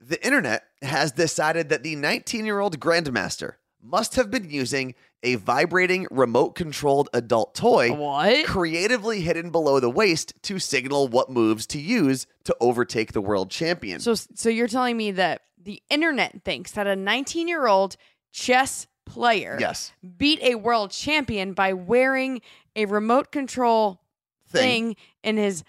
The 0.00 0.24
internet 0.24 0.64
has 0.82 1.12
decided 1.12 1.68
that 1.68 1.82
the 1.82 1.96
19 1.96 2.44
year 2.44 2.60
old 2.60 2.78
Grandmaster 2.80 3.54
must 3.82 4.16
have 4.16 4.30
been 4.30 4.50
using 4.50 4.94
a 5.22 5.36
vibrating 5.36 6.06
remote 6.10 6.54
controlled 6.54 7.08
adult 7.12 7.54
toy 7.54 7.92
What? 7.92 8.46
creatively 8.46 9.20
hidden 9.20 9.50
below 9.50 9.80
the 9.80 9.90
waist 9.90 10.34
to 10.42 10.58
signal 10.58 11.08
what 11.08 11.30
moves 11.30 11.66
to 11.68 11.80
use 11.80 12.26
to 12.44 12.56
overtake 12.60 13.12
the 13.12 13.20
world 13.20 13.50
champion. 13.50 14.00
So, 14.00 14.14
so 14.14 14.48
you're 14.48 14.68
telling 14.68 14.96
me 14.96 15.12
that 15.12 15.42
the 15.60 15.82
internet 15.90 16.42
thinks 16.44 16.72
that 16.72 16.86
a 16.86 16.94
19 16.96 17.48
year 17.48 17.66
old 17.66 17.96
chess 18.32 18.86
player 19.06 19.56
yes. 19.58 19.92
beat 20.18 20.40
a 20.42 20.56
world 20.56 20.90
champion 20.90 21.54
by 21.54 21.72
wearing 21.72 22.42
a 22.74 22.84
remote 22.84 23.32
control 23.32 24.00
Thing. 24.48 24.60
thing 24.60 24.96
in 25.22 25.36
his 25.38 25.64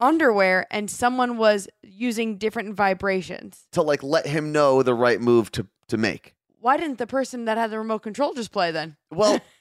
underwear, 0.00 0.66
and 0.70 0.90
someone 0.90 1.36
was 1.36 1.68
using 1.82 2.38
different 2.38 2.74
vibrations. 2.74 3.66
To 3.72 3.82
like 3.82 4.02
let 4.02 4.26
him 4.26 4.52
know 4.52 4.82
the 4.82 4.94
right 4.94 5.20
move 5.20 5.50
to, 5.52 5.66
to 5.88 5.96
make. 5.96 6.34
Why 6.60 6.76
didn't 6.76 6.98
the 6.98 7.06
person 7.06 7.44
that 7.44 7.58
had 7.58 7.70
the 7.70 7.78
remote 7.78 8.00
control 8.00 8.34
just 8.34 8.50
play 8.50 8.70
then? 8.70 8.96
Well, 9.10 9.40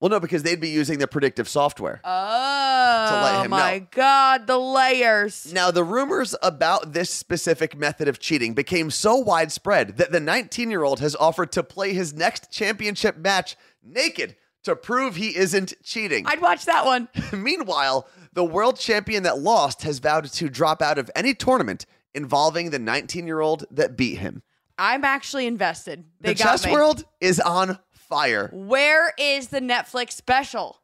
well, 0.00 0.10
no, 0.10 0.20
because 0.20 0.42
they'd 0.42 0.60
be 0.60 0.68
using 0.68 0.98
the 0.98 1.06
predictive 1.06 1.48
software. 1.48 2.00
Oh 2.04 3.42
him 3.44 3.50
my 3.50 3.78
know. 3.78 3.86
god, 3.90 4.46
the 4.46 4.58
layers. 4.58 5.52
Now, 5.52 5.70
the 5.70 5.84
rumors 5.84 6.34
about 6.42 6.92
this 6.92 7.10
specific 7.10 7.76
method 7.76 8.08
of 8.08 8.18
cheating 8.18 8.54
became 8.54 8.90
so 8.90 9.16
widespread 9.16 9.96
that 9.98 10.12
the 10.12 10.20
19 10.20 10.70
year 10.70 10.82
old 10.82 11.00
has 11.00 11.14
offered 11.16 11.52
to 11.52 11.62
play 11.62 11.92
his 11.92 12.14
next 12.14 12.50
championship 12.50 13.16
match 13.16 13.56
naked 13.82 14.36
to 14.64 14.74
prove 14.74 15.16
he 15.16 15.36
isn't 15.36 15.74
cheating. 15.82 16.26
I'd 16.26 16.40
watch 16.40 16.64
that 16.64 16.84
one. 16.86 17.08
Meanwhile, 17.32 18.08
the 18.32 18.44
world 18.44 18.78
champion 18.78 19.22
that 19.24 19.38
lost 19.38 19.82
has 19.82 19.98
vowed 19.98 20.24
to 20.24 20.48
drop 20.48 20.82
out 20.82 20.98
of 20.98 21.10
any 21.14 21.34
tournament 21.34 21.86
involving 22.14 22.70
the 22.70 22.78
19 22.78 23.26
year 23.26 23.40
old 23.40 23.66
that 23.70 23.96
beat 23.96 24.18
him. 24.18 24.42
I'm 24.76 25.04
actually 25.04 25.46
invested. 25.46 26.04
They 26.20 26.30
the 26.30 26.42
got 26.42 26.44
chess 26.44 26.66
me. 26.66 26.72
world 26.72 27.04
is 27.20 27.38
on 27.38 27.78
fire. 28.04 28.50
Where 28.52 29.12
is 29.18 29.48
the 29.48 29.60
Netflix 29.60 30.12
special? 30.12 30.80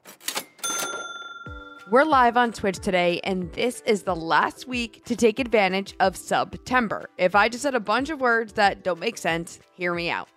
We're 1.90 2.04
live 2.04 2.36
on 2.36 2.52
Twitch 2.52 2.78
today, 2.78 3.20
and 3.24 3.52
this 3.52 3.82
is 3.84 4.04
the 4.04 4.14
last 4.14 4.66
week 4.66 5.04
to 5.04 5.16
take 5.16 5.38
advantage 5.38 5.94
of 6.00 6.16
September. 6.16 7.10
If 7.18 7.34
I 7.34 7.48
just 7.48 7.62
said 7.62 7.74
a 7.74 7.80
bunch 7.80 8.10
of 8.10 8.20
words 8.20 8.54
that 8.54 8.84
don't 8.84 9.00
make 9.00 9.18
sense, 9.18 9.58
hear 9.74 9.92
me 9.92 10.08
out. 10.08 10.28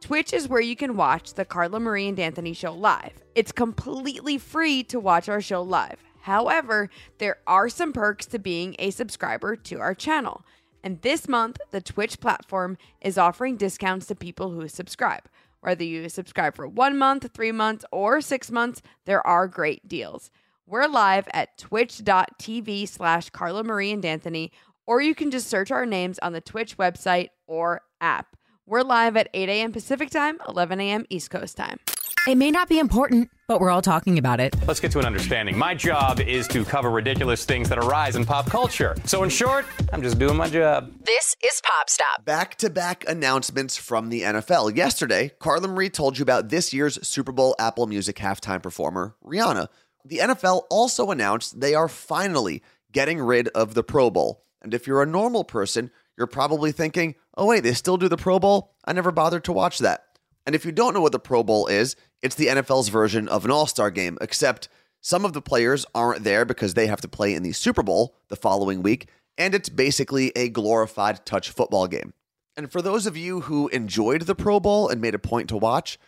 Twitch 0.00 0.32
is 0.32 0.48
where 0.48 0.60
you 0.60 0.76
can 0.76 0.96
watch 0.96 1.34
the 1.34 1.44
Carla 1.44 1.78
Marie 1.78 2.08
and 2.08 2.18
Anthony 2.18 2.54
show 2.54 2.72
live. 2.72 3.12
It's 3.34 3.52
completely 3.52 4.38
free 4.38 4.82
to 4.84 4.98
watch 4.98 5.28
our 5.28 5.42
show 5.42 5.62
live. 5.62 6.02
However, 6.20 6.88
there 7.18 7.36
are 7.46 7.68
some 7.68 7.92
perks 7.92 8.24
to 8.26 8.38
being 8.38 8.76
a 8.78 8.90
subscriber 8.90 9.56
to 9.56 9.80
our 9.80 9.94
channel. 9.94 10.44
And 10.82 11.02
this 11.02 11.28
month, 11.28 11.58
the 11.70 11.80
Twitch 11.82 12.20
platform 12.20 12.78
is 13.02 13.18
offering 13.18 13.56
discounts 13.56 14.06
to 14.06 14.14
people 14.14 14.50
who 14.50 14.68
subscribe. 14.68 15.24
Whether 15.60 15.84
you 15.84 16.08
subscribe 16.08 16.54
for 16.54 16.66
one 16.66 16.96
month, 16.96 17.30
three 17.34 17.52
months, 17.52 17.84
or 17.92 18.20
six 18.20 18.50
months, 18.50 18.80
there 19.04 19.24
are 19.26 19.46
great 19.46 19.86
deals. 19.86 20.30
We're 20.66 20.86
live 20.88 21.28
at 21.34 21.58
twitch.tv 21.58 22.88
slash 22.88 23.28
Carla 23.30 23.62
Marie 23.62 23.92
and 23.92 24.04
Anthony, 24.04 24.52
or 24.86 25.02
you 25.02 25.14
can 25.14 25.30
just 25.30 25.48
search 25.48 25.70
our 25.70 25.84
names 25.84 26.18
on 26.20 26.32
the 26.32 26.40
Twitch 26.40 26.78
website 26.78 27.28
or 27.46 27.82
app. 28.00 28.36
We're 28.66 28.82
live 28.82 29.16
at 29.16 29.28
8 29.34 29.48
a.m. 29.48 29.72
Pacific 29.72 30.10
time, 30.10 30.38
11 30.48 30.80
a.m. 30.80 31.04
East 31.10 31.30
Coast 31.30 31.56
time. 31.56 31.78
It 32.26 32.36
may 32.36 32.50
not 32.50 32.68
be 32.68 32.78
important, 32.78 33.30
but 33.50 33.60
we're 33.60 33.70
all 33.70 33.82
talking 33.82 34.16
about 34.16 34.38
it. 34.38 34.54
Let's 34.68 34.78
get 34.78 34.92
to 34.92 35.00
an 35.00 35.06
understanding. 35.06 35.58
My 35.58 35.74
job 35.74 36.20
is 36.20 36.46
to 36.46 36.64
cover 36.64 36.88
ridiculous 36.88 37.44
things 37.44 37.68
that 37.68 37.78
arise 37.78 38.14
in 38.14 38.24
pop 38.24 38.46
culture. 38.46 38.94
So, 39.06 39.24
in 39.24 39.28
short, 39.28 39.66
I'm 39.92 40.02
just 40.02 40.20
doing 40.20 40.36
my 40.36 40.48
job. 40.48 40.92
This 41.04 41.34
is 41.44 41.60
Pop 41.64 41.90
Stop. 41.90 42.24
Back 42.24 42.54
to 42.58 42.70
back 42.70 43.04
announcements 43.08 43.76
from 43.76 44.08
the 44.08 44.22
NFL. 44.22 44.76
Yesterday, 44.76 45.32
Carla 45.40 45.66
Marie 45.66 45.90
told 45.90 46.16
you 46.16 46.22
about 46.22 46.50
this 46.50 46.72
year's 46.72 47.04
Super 47.04 47.32
Bowl 47.32 47.56
Apple 47.58 47.88
Music 47.88 48.14
halftime 48.18 48.62
performer, 48.62 49.16
Rihanna. 49.24 49.66
The 50.04 50.18
NFL 50.18 50.66
also 50.70 51.10
announced 51.10 51.58
they 51.58 51.74
are 51.74 51.88
finally 51.88 52.62
getting 52.92 53.18
rid 53.20 53.48
of 53.48 53.74
the 53.74 53.82
Pro 53.82 54.12
Bowl. 54.12 54.44
And 54.62 54.72
if 54.72 54.86
you're 54.86 55.02
a 55.02 55.06
normal 55.06 55.42
person, 55.42 55.90
you're 56.16 56.28
probably 56.28 56.70
thinking, 56.70 57.16
oh, 57.36 57.46
wait, 57.46 57.64
they 57.64 57.74
still 57.74 57.96
do 57.96 58.06
the 58.06 58.16
Pro 58.16 58.38
Bowl? 58.38 58.76
I 58.84 58.92
never 58.92 59.10
bothered 59.10 59.42
to 59.44 59.52
watch 59.52 59.80
that. 59.80 60.04
And 60.50 60.56
if 60.56 60.64
you 60.64 60.72
don't 60.72 60.94
know 60.94 61.00
what 61.00 61.12
the 61.12 61.20
Pro 61.20 61.44
Bowl 61.44 61.68
is, 61.68 61.94
it's 62.22 62.34
the 62.34 62.48
NFL's 62.48 62.88
version 62.88 63.28
of 63.28 63.44
an 63.44 63.52
all 63.52 63.68
star 63.68 63.88
game, 63.88 64.18
except 64.20 64.68
some 65.00 65.24
of 65.24 65.32
the 65.32 65.40
players 65.40 65.86
aren't 65.94 66.24
there 66.24 66.44
because 66.44 66.74
they 66.74 66.88
have 66.88 67.00
to 67.02 67.06
play 67.06 67.34
in 67.34 67.44
the 67.44 67.52
Super 67.52 67.84
Bowl 67.84 68.16
the 68.26 68.34
following 68.34 68.82
week, 68.82 69.08
and 69.38 69.54
it's 69.54 69.68
basically 69.68 70.32
a 70.34 70.48
glorified 70.48 71.24
touch 71.24 71.50
football 71.50 71.86
game. 71.86 72.14
And 72.56 72.72
for 72.72 72.82
those 72.82 73.06
of 73.06 73.16
you 73.16 73.42
who 73.42 73.68
enjoyed 73.68 74.22
the 74.22 74.34
Pro 74.34 74.58
Bowl 74.58 74.88
and 74.88 75.00
made 75.00 75.14
a 75.14 75.20
point 75.20 75.48
to 75.50 75.56
watch, 75.56 76.00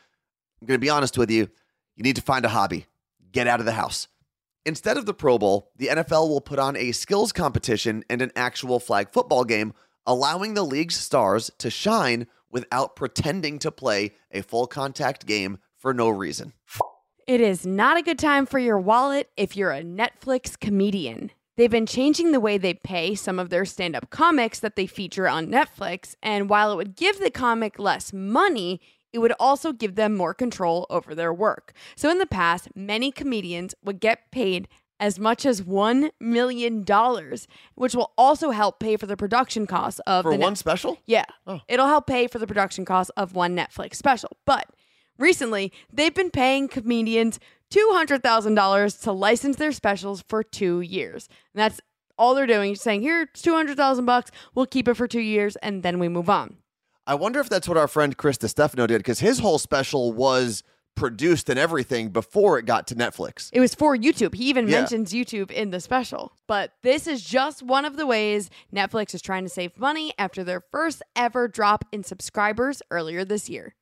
I'm 0.61 0.67
going 0.67 0.81
to 0.81 0.85
be 0.85 0.91
honest 0.91 1.17
with 1.17 1.31
you, 1.31 1.49
you 1.95 2.03
need 2.03 2.17
to 2.17 2.23
find 2.23 2.45
a 2.45 2.49
hobby. 2.49 2.87
Get 3.31 3.47
out 3.47 3.61
of 3.61 3.67
the 3.67 3.71
house. 3.71 4.09
Instead 4.67 4.97
of 4.97 5.07
the 5.07 5.15
Pro 5.15 5.39
Bowl, 5.39 5.71
the 5.77 5.87
NFL 5.87 6.29
will 6.29 6.41
put 6.41 6.59
on 6.59 6.77
a 6.77 6.91
skills 6.91 7.31
competition 7.31 8.03
and 8.11 8.21
an 8.21 8.33
actual 8.35 8.81
flag 8.81 9.11
football 9.13 9.45
game, 9.45 9.73
allowing 10.05 10.55
the 10.55 10.65
league's 10.65 10.97
stars 10.97 11.53
to 11.59 11.71
shine 11.71 12.27
without 12.53 12.95
pretending 12.95 13.59
to 13.59 13.73
play 13.73 14.13
a 14.31 14.43
full 14.43 14.69
contact 14.69 15.27
game 15.27 15.59
for 15.77 15.93
no 15.93 16.09
reason. 16.09 16.53
It 17.27 17.41
is 17.41 17.67
not 17.67 17.97
a 17.97 18.03
good 18.03 18.19
time 18.19 18.47
for 18.47 18.59
your 18.59 18.79
wallet 18.79 19.31
if 19.37 19.57
you're 19.57 19.73
a 19.73 19.83
Netflix 19.83 20.59
comedian. 20.59 21.31
They've 21.57 21.71
been 21.71 21.87
changing 21.87 22.33
the 22.33 22.41
way 22.41 22.59
they 22.59 22.75
pay 22.75 23.15
some 23.15 23.39
of 23.39 23.51
their 23.51 23.65
stand 23.65 23.95
up 23.95 24.11
comics 24.11 24.59
that 24.61 24.77
they 24.77 24.87
feature 24.87 25.29
on 25.29 25.49
Netflix, 25.49 26.15
and 26.23 26.49
while 26.49 26.73
it 26.73 26.77
would 26.77 26.97
give 26.97 27.19
the 27.19 27.31
comic 27.31 27.79
less 27.79 28.13
money, 28.13 28.81
it 29.13 29.19
would 29.19 29.35
also 29.39 29.73
give 29.73 29.95
them 29.95 30.17
more 30.17 30.33
control 30.33 30.87
over 30.89 31.15
their 31.15 31.33
work. 31.33 31.73
So 31.95 32.11
in 32.11 32.19
the 32.19 32.27
past, 32.27 32.69
many 32.75 33.13
comedians 33.13 33.75
would 33.85 34.01
get 34.01 34.31
paid 34.31 34.69
as 35.01 35.19
much 35.19 35.45
as 35.45 35.63
$1 35.63 36.11
million, 36.21 36.85
which 37.75 37.95
will 37.95 38.13
also 38.17 38.51
help 38.51 38.79
pay 38.79 38.97
for 38.97 39.07
the 39.07 39.17
production 39.17 39.67
costs 39.67 40.01
of 40.07 40.25
For 40.25 40.33
the 40.33 40.39
one 40.39 40.53
Net- 40.53 40.59
special? 40.59 40.99
yeah. 41.07 41.25
Oh. 41.47 41.61
It'll 41.69 41.89
help 41.89 42.07
pay 42.07 42.27
for 42.29 42.39
the 42.39 42.47
production 42.47 42.85
costs 42.85 43.11
of 43.17 43.35
one 43.35 43.57
Netflix 43.57 43.97
special. 43.97 44.37
But 44.47 44.67
recently, 45.19 45.73
they've 45.93 46.15
been 46.15 46.31
paying 46.31 46.69
comedians 46.69 47.41
$200,000 47.73 49.03
to 49.03 49.13
license 49.13 49.57
their 49.57 49.73
specials 49.73 50.23
for 50.29 50.43
two 50.43 50.81
years. 50.81 51.29
And 51.55 51.61
that's 51.61 51.81
all 52.19 52.35
they're 52.35 52.47
doing. 52.47 52.75
Just 52.75 52.85
saying, 52.85 53.03
here, 53.03 53.23
it's 53.23 53.43
200000 53.43 54.05
bucks. 54.05 54.31
We'll 54.55 54.67
keep 54.67 54.89
it 54.89 54.95
for 54.95 55.09
two 55.09 55.21
years 55.21 55.57
and 55.57 55.83
then 55.83 55.99
we 55.99 56.09
move 56.09 56.29
on. 56.31 56.57
I 57.07 57.15
wonder 57.17 57.41
if 57.41 57.49
that's 57.49 57.67
what 57.69 57.77
our 57.77 57.89
friend 57.89 58.17
Chris 58.17 58.39
DiStefano 58.39 58.87
did 58.87 58.99
because 58.99 59.19
his 59.21 59.41
whole 59.41 59.59
special 59.59 60.13
was 60.13 60.63
produced 60.95 61.49
and 61.49 61.59
everything 61.59 62.11
before 62.11 62.59
it 62.59 62.67
got 62.67 62.87
to 62.89 62.95
Netflix. 62.95 63.49
It 63.53 63.61
was 63.61 63.75
for 63.75 63.97
YouTube. 63.97 64.35
He 64.35 64.45
even 64.45 64.69
Yeah. 64.69 64.81
mentions 64.81 65.13
YouTube 65.13 65.51
in 65.51 65.71
the 65.71 65.81
special. 65.81 66.33
But 66.47 66.73
this 66.83 67.07
is 67.07 67.25
just 67.25 67.63
one 67.63 67.85
of 67.85 67.97
the 67.97 68.07
ways 68.07 68.51
Netflix 68.75 69.15
is 69.15 69.23
trying 69.23 69.45
to 69.45 69.49
save 69.49 69.77
money 69.79 70.13
after 70.19 70.45
their 70.45 70.61
first 70.71 71.03
ever 71.17 71.49
drop 71.49 71.85
in 71.93 72.05
subscribers 72.05 72.83
earlier 72.91 73.25
this 73.25 73.49
year. 73.49 73.75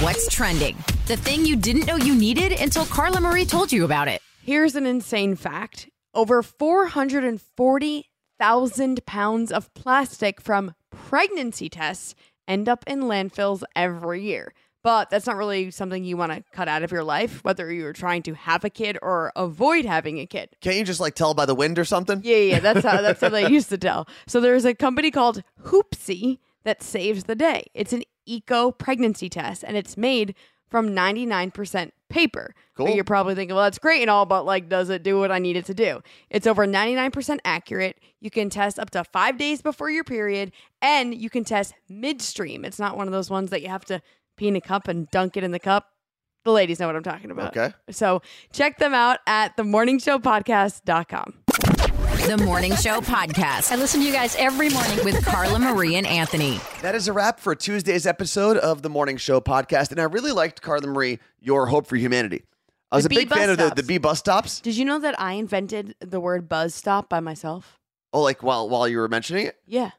What's 0.00 0.32
trending? 0.34 0.76
The 1.06 1.16
thing 1.16 1.44
you 1.44 1.56
didn't 1.56 1.86
know 1.86 1.96
you 1.96 2.14
needed 2.14 2.52
until 2.52 2.86
Carla 2.86 3.20
Marie 3.20 3.44
told 3.44 3.72
you 3.72 3.84
about 3.84 4.08
it. 4.08 4.22
Here's 4.42 4.74
an 4.76 4.86
insane 4.86 5.34
fact 5.36 5.88
over 6.14 6.42
440,000 6.42 9.06
pounds 9.06 9.52
of 9.52 9.72
plastic 9.74 10.40
from 10.40 10.74
pregnancy 10.90 11.68
tests 11.68 12.14
end 12.46 12.68
up 12.68 12.84
in 12.86 13.00
landfills 13.02 13.62
every 13.76 14.22
year. 14.22 14.54
But 14.88 15.10
that's 15.10 15.26
not 15.26 15.36
really 15.36 15.70
something 15.70 16.02
you 16.02 16.16
want 16.16 16.32
to 16.32 16.42
cut 16.50 16.66
out 16.66 16.82
of 16.82 16.90
your 16.90 17.04
life, 17.04 17.44
whether 17.44 17.70
you're 17.70 17.92
trying 17.92 18.22
to 18.22 18.32
have 18.32 18.64
a 18.64 18.70
kid 18.70 18.96
or 19.02 19.32
avoid 19.36 19.84
having 19.84 20.18
a 20.18 20.24
kid. 20.24 20.56
Can't 20.62 20.76
you 20.76 20.84
just 20.84 20.98
like 20.98 21.14
tell 21.14 21.34
by 21.34 21.44
the 21.44 21.54
wind 21.54 21.78
or 21.78 21.84
something? 21.84 22.22
Yeah, 22.24 22.36
yeah, 22.38 22.58
that's 22.60 22.86
how 22.86 23.02
that's 23.02 23.20
how 23.20 23.28
they 23.28 23.50
used 23.50 23.68
to 23.68 23.76
tell. 23.76 24.08
So 24.26 24.40
there's 24.40 24.64
a 24.64 24.72
company 24.72 25.10
called 25.10 25.42
Hoopsie 25.64 26.38
that 26.64 26.82
saves 26.82 27.24
the 27.24 27.34
day. 27.34 27.66
It's 27.74 27.92
an 27.92 28.02
eco 28.24 28.70
pregnancy 28.70 29.28
test, 29.28 29.62
and 29.62 29.76
it's 29.76 29.98
made 29.98 30.34
from 30.70 30.88
99% 30.88 31.90
paper. 32.08 32.54
Cool. 32.74 32.88
You're 32.88 33.04
probably 33.04 33.34
thinking, 33.34 33.56
well, 33.56 33.64
that's 33.64 33.78
great 33.78 34.00
and 34.00 34.08
all, 34.08 34.24
but 34.24 34.46
like, 34.46 34.70
does 34.70 34.88
it 34.88 35.02
do 35.02 35.18
what 35.18 35.30
I 35.30 35.38
need 35.38 35.56
it 35.58 35.66
to 35.66 35.74
do? 35.74 36.00
It's 36.30 36.46
over 36.46 36.66
99% 36.66 37.40
accurate. 37.44 37.98
You 38.20 38.30
can 38.30 38.48
test 38.48 38.78
up 38.78 38.88
to 38.90 39.04
five 39.04 39.36
days 39.36 39.60
before 39.60 39.90
your 39.90 40.04
period, 40.04 40.50
and 40.80 41.14
you 41.14 41.28
can 41.28 41.44
test 41.44 41.74
midstream. 41.90 42.64
It's 42.64 42.78
not 42.78 42.96
one 42.96 43.06
of 43.06 43.12
those 43.12 43.28
ones 43.28 43.50
that 43.50 43.60
you 43.60 43.68
have 43.68 43.84
to 43.86 44.00
pee 44.38 44.48
in 44.48 44.56
a 44.56 44.60
cup 44.60 44.88
and 44.88 45.10
dunk 45.10 45.36
it 45.36 45.44
in 45.44 45.50
the 45.50 45.58
cup. 45.58 45.88
The 46.44 46.52
ladies 46.52 46.80
know 46.80 46.86
what 46.86 46.96
I'm 46.96 47.02
talking 47.02 47.30
about. 47.30 47.54
Okay. 47.56 47.74
So 47.90 48.22
check 48.52 48.78
them 48.78 48.94
out 48.94 49.18
at 49.26 49.56
themorningshowpodcast.com. 49.58 51.34
The 52.26 52.36
Morning 52.44 52.74
Show 52.76 53.00
Podcast 53.00 53.72
I 53.72 53.76
listen 53.76 54.00
to 54.00 54.06
you 54.06 54.12
guys 54.12 54.36
every 54.38 54.68
morning. 54.70 55.02
with 55.04 55.24
Carla 55.24 55.58
Marie 55.58 55.94
and 55.96 56.06
Anthony. 56.06 56.60
That 56.82 56.94
is 56.94 57.08
a 57.08 57.12
wrap 57.12 57.40
for 57.40 57.54
Tuesday's 57.54 58.06
episode 58.06 58.56
of 58.58 58.82
the 58.82 58.90
Morning 58.90 59.16
Show 59.16 59.40
podcast. 59.40 59.90
And 59.92 60.00
I 60.00 60.04
really 60.04 60.32
liked, 60.32 60.60
Carla 60.60 60.86
Marie, 60.86 61.20
your 61.40 61.66
hope 61.66 61.86
for 61.86 61.96
humanity. 61.96 62.44
I 62.92 62.96
was 62.96 63.04
The 63.04 63.08
a 63.08 63.10
bee 63.10 63.16
big 63.16 63.28
bus 63.30 63.38
fan 63.38 63.50
of 63.50 63.56
the, 63.56 63.66
stops. 63.66 63.80
the 63.80 63.86
bee 63.86 63.98
bus 63.98 64.18
stops. 64.18 64.60
Did 64.60 64.76
you 64.76 64.84
know 64.84 64.98
that 64.98 65.18
I 65.20 65.34
invented 65.34 65.94
the 66.00 66.20
word 66.20 66.48
buzz 66.48 66.74
stop 66.74 67.08
by 67.08 67.20
myself? 67.20 67.78
Oh, 68.12 68.20
like 68.22 68.42
while 68.42 68.68
while 68.68 68.86
you 68.88 68.98
were 68.98 69.08
mentioning 69.08 69.46
it? 69.46 69.56
Yeah. 69.66 69.90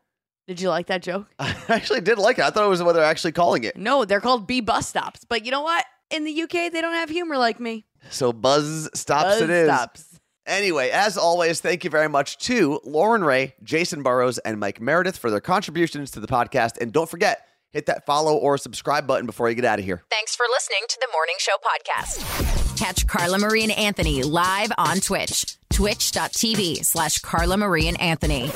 Did 0.49 0.59
you 0.62 0.69
like 0.69 0.88
that 0.88 1.03
joke? 1.03 1.27
I 1.39 1.55
actually 1.69 2.01
did 2.01 2.17
like 2.17 2.39
it. 2.39 2.43
I 2.43 2.49
thought 2.49 2.65
it 2.65 2.69
was 2.69 2.81
what 2.81 2.93
they're 2.93 3.03
actually 3.03 3.33
calling 3.33 3.65
it. 3.65 3.77
No, 3.77 4.03
they're 4.03 4.19
called 4.19 4.47
B 4.47 4.62
bus 4.62 4.88
stops. 4.89 5.23
But 5.23 5.45
you 5.45 5.51
know 5.51 5.62
what? 5.62 5.85
In 6.09 6.23
the 6.23 6.41
UK, 6.41 6.71
they 6.71 6.81
don't 6.81 6.95
have 6.95 7.07
humor 7.12 7.38
like 7.38 7.59
me. 7.59 7.85
So 8.09 8.33
buzz 8.33 8.89
stops 8.95 9.25
Buzz 9.25 9.41
it 9.43 9.51
is. 9.51 9.67
stops. 9.67 10.19
Anyway, 10.47 10.89
as 10.89 11.19
always, 11.19 11.62
thank 11.62 11.83
you 11.83 11.91
very 11.91 12.09
much 12.09 12.39
to 12.39 12.81
Lauren 12.83 13.23
Ray, 13.23 13.53
Jason 13.62 14.01
Burrows, 14.01 14.39
and 14.39 14.59
Mike 14.59 14.81
Meredith 14.81 15.19
for 15.19 15.29
their 15.29 15.39
contributions 15.39 16.09
to 16.12 16.19
the 16.19 16.25
podcast. 16.25 16.81
And 16.81 16.91
don't 16.91 17.07
forget, 17.07 17.45
hit 17.69 17.85
that 17.85 18.07
follow 18.07 18.35
or 18.35 18.57
subscribe 18.57 19.05
button 19.05 19.27
before 19.27 19.49
you 19.49 19.55
get 19.55 19.65
out 19.65 19.77
of 19.77 19.85
here. 19.85 20.01
Thanks 20.09 20.35
for 20.35 20.47
listening 20.49 20.79
to 20.89 20.97
the 20.99 21.07
Morning 21.13 21.35
Show 21.38 21.57
Podcast. 21.63 22.75
Catch 22.75 23.05
Carla 23.05 23.38
Marie 23.38 23.62
and 23.65 23.71
Anthony 23.73 24.23
live 24.23 24.71
on 24.79 24.99
Twitch. 24.99 25.57
Twitch.tv 25.71 26.83
slash 26.83 27.19
Carla 27.19 27.57
Marie 27.57 27.88
and 27.88 28.01
Anthony. 28.01 28.49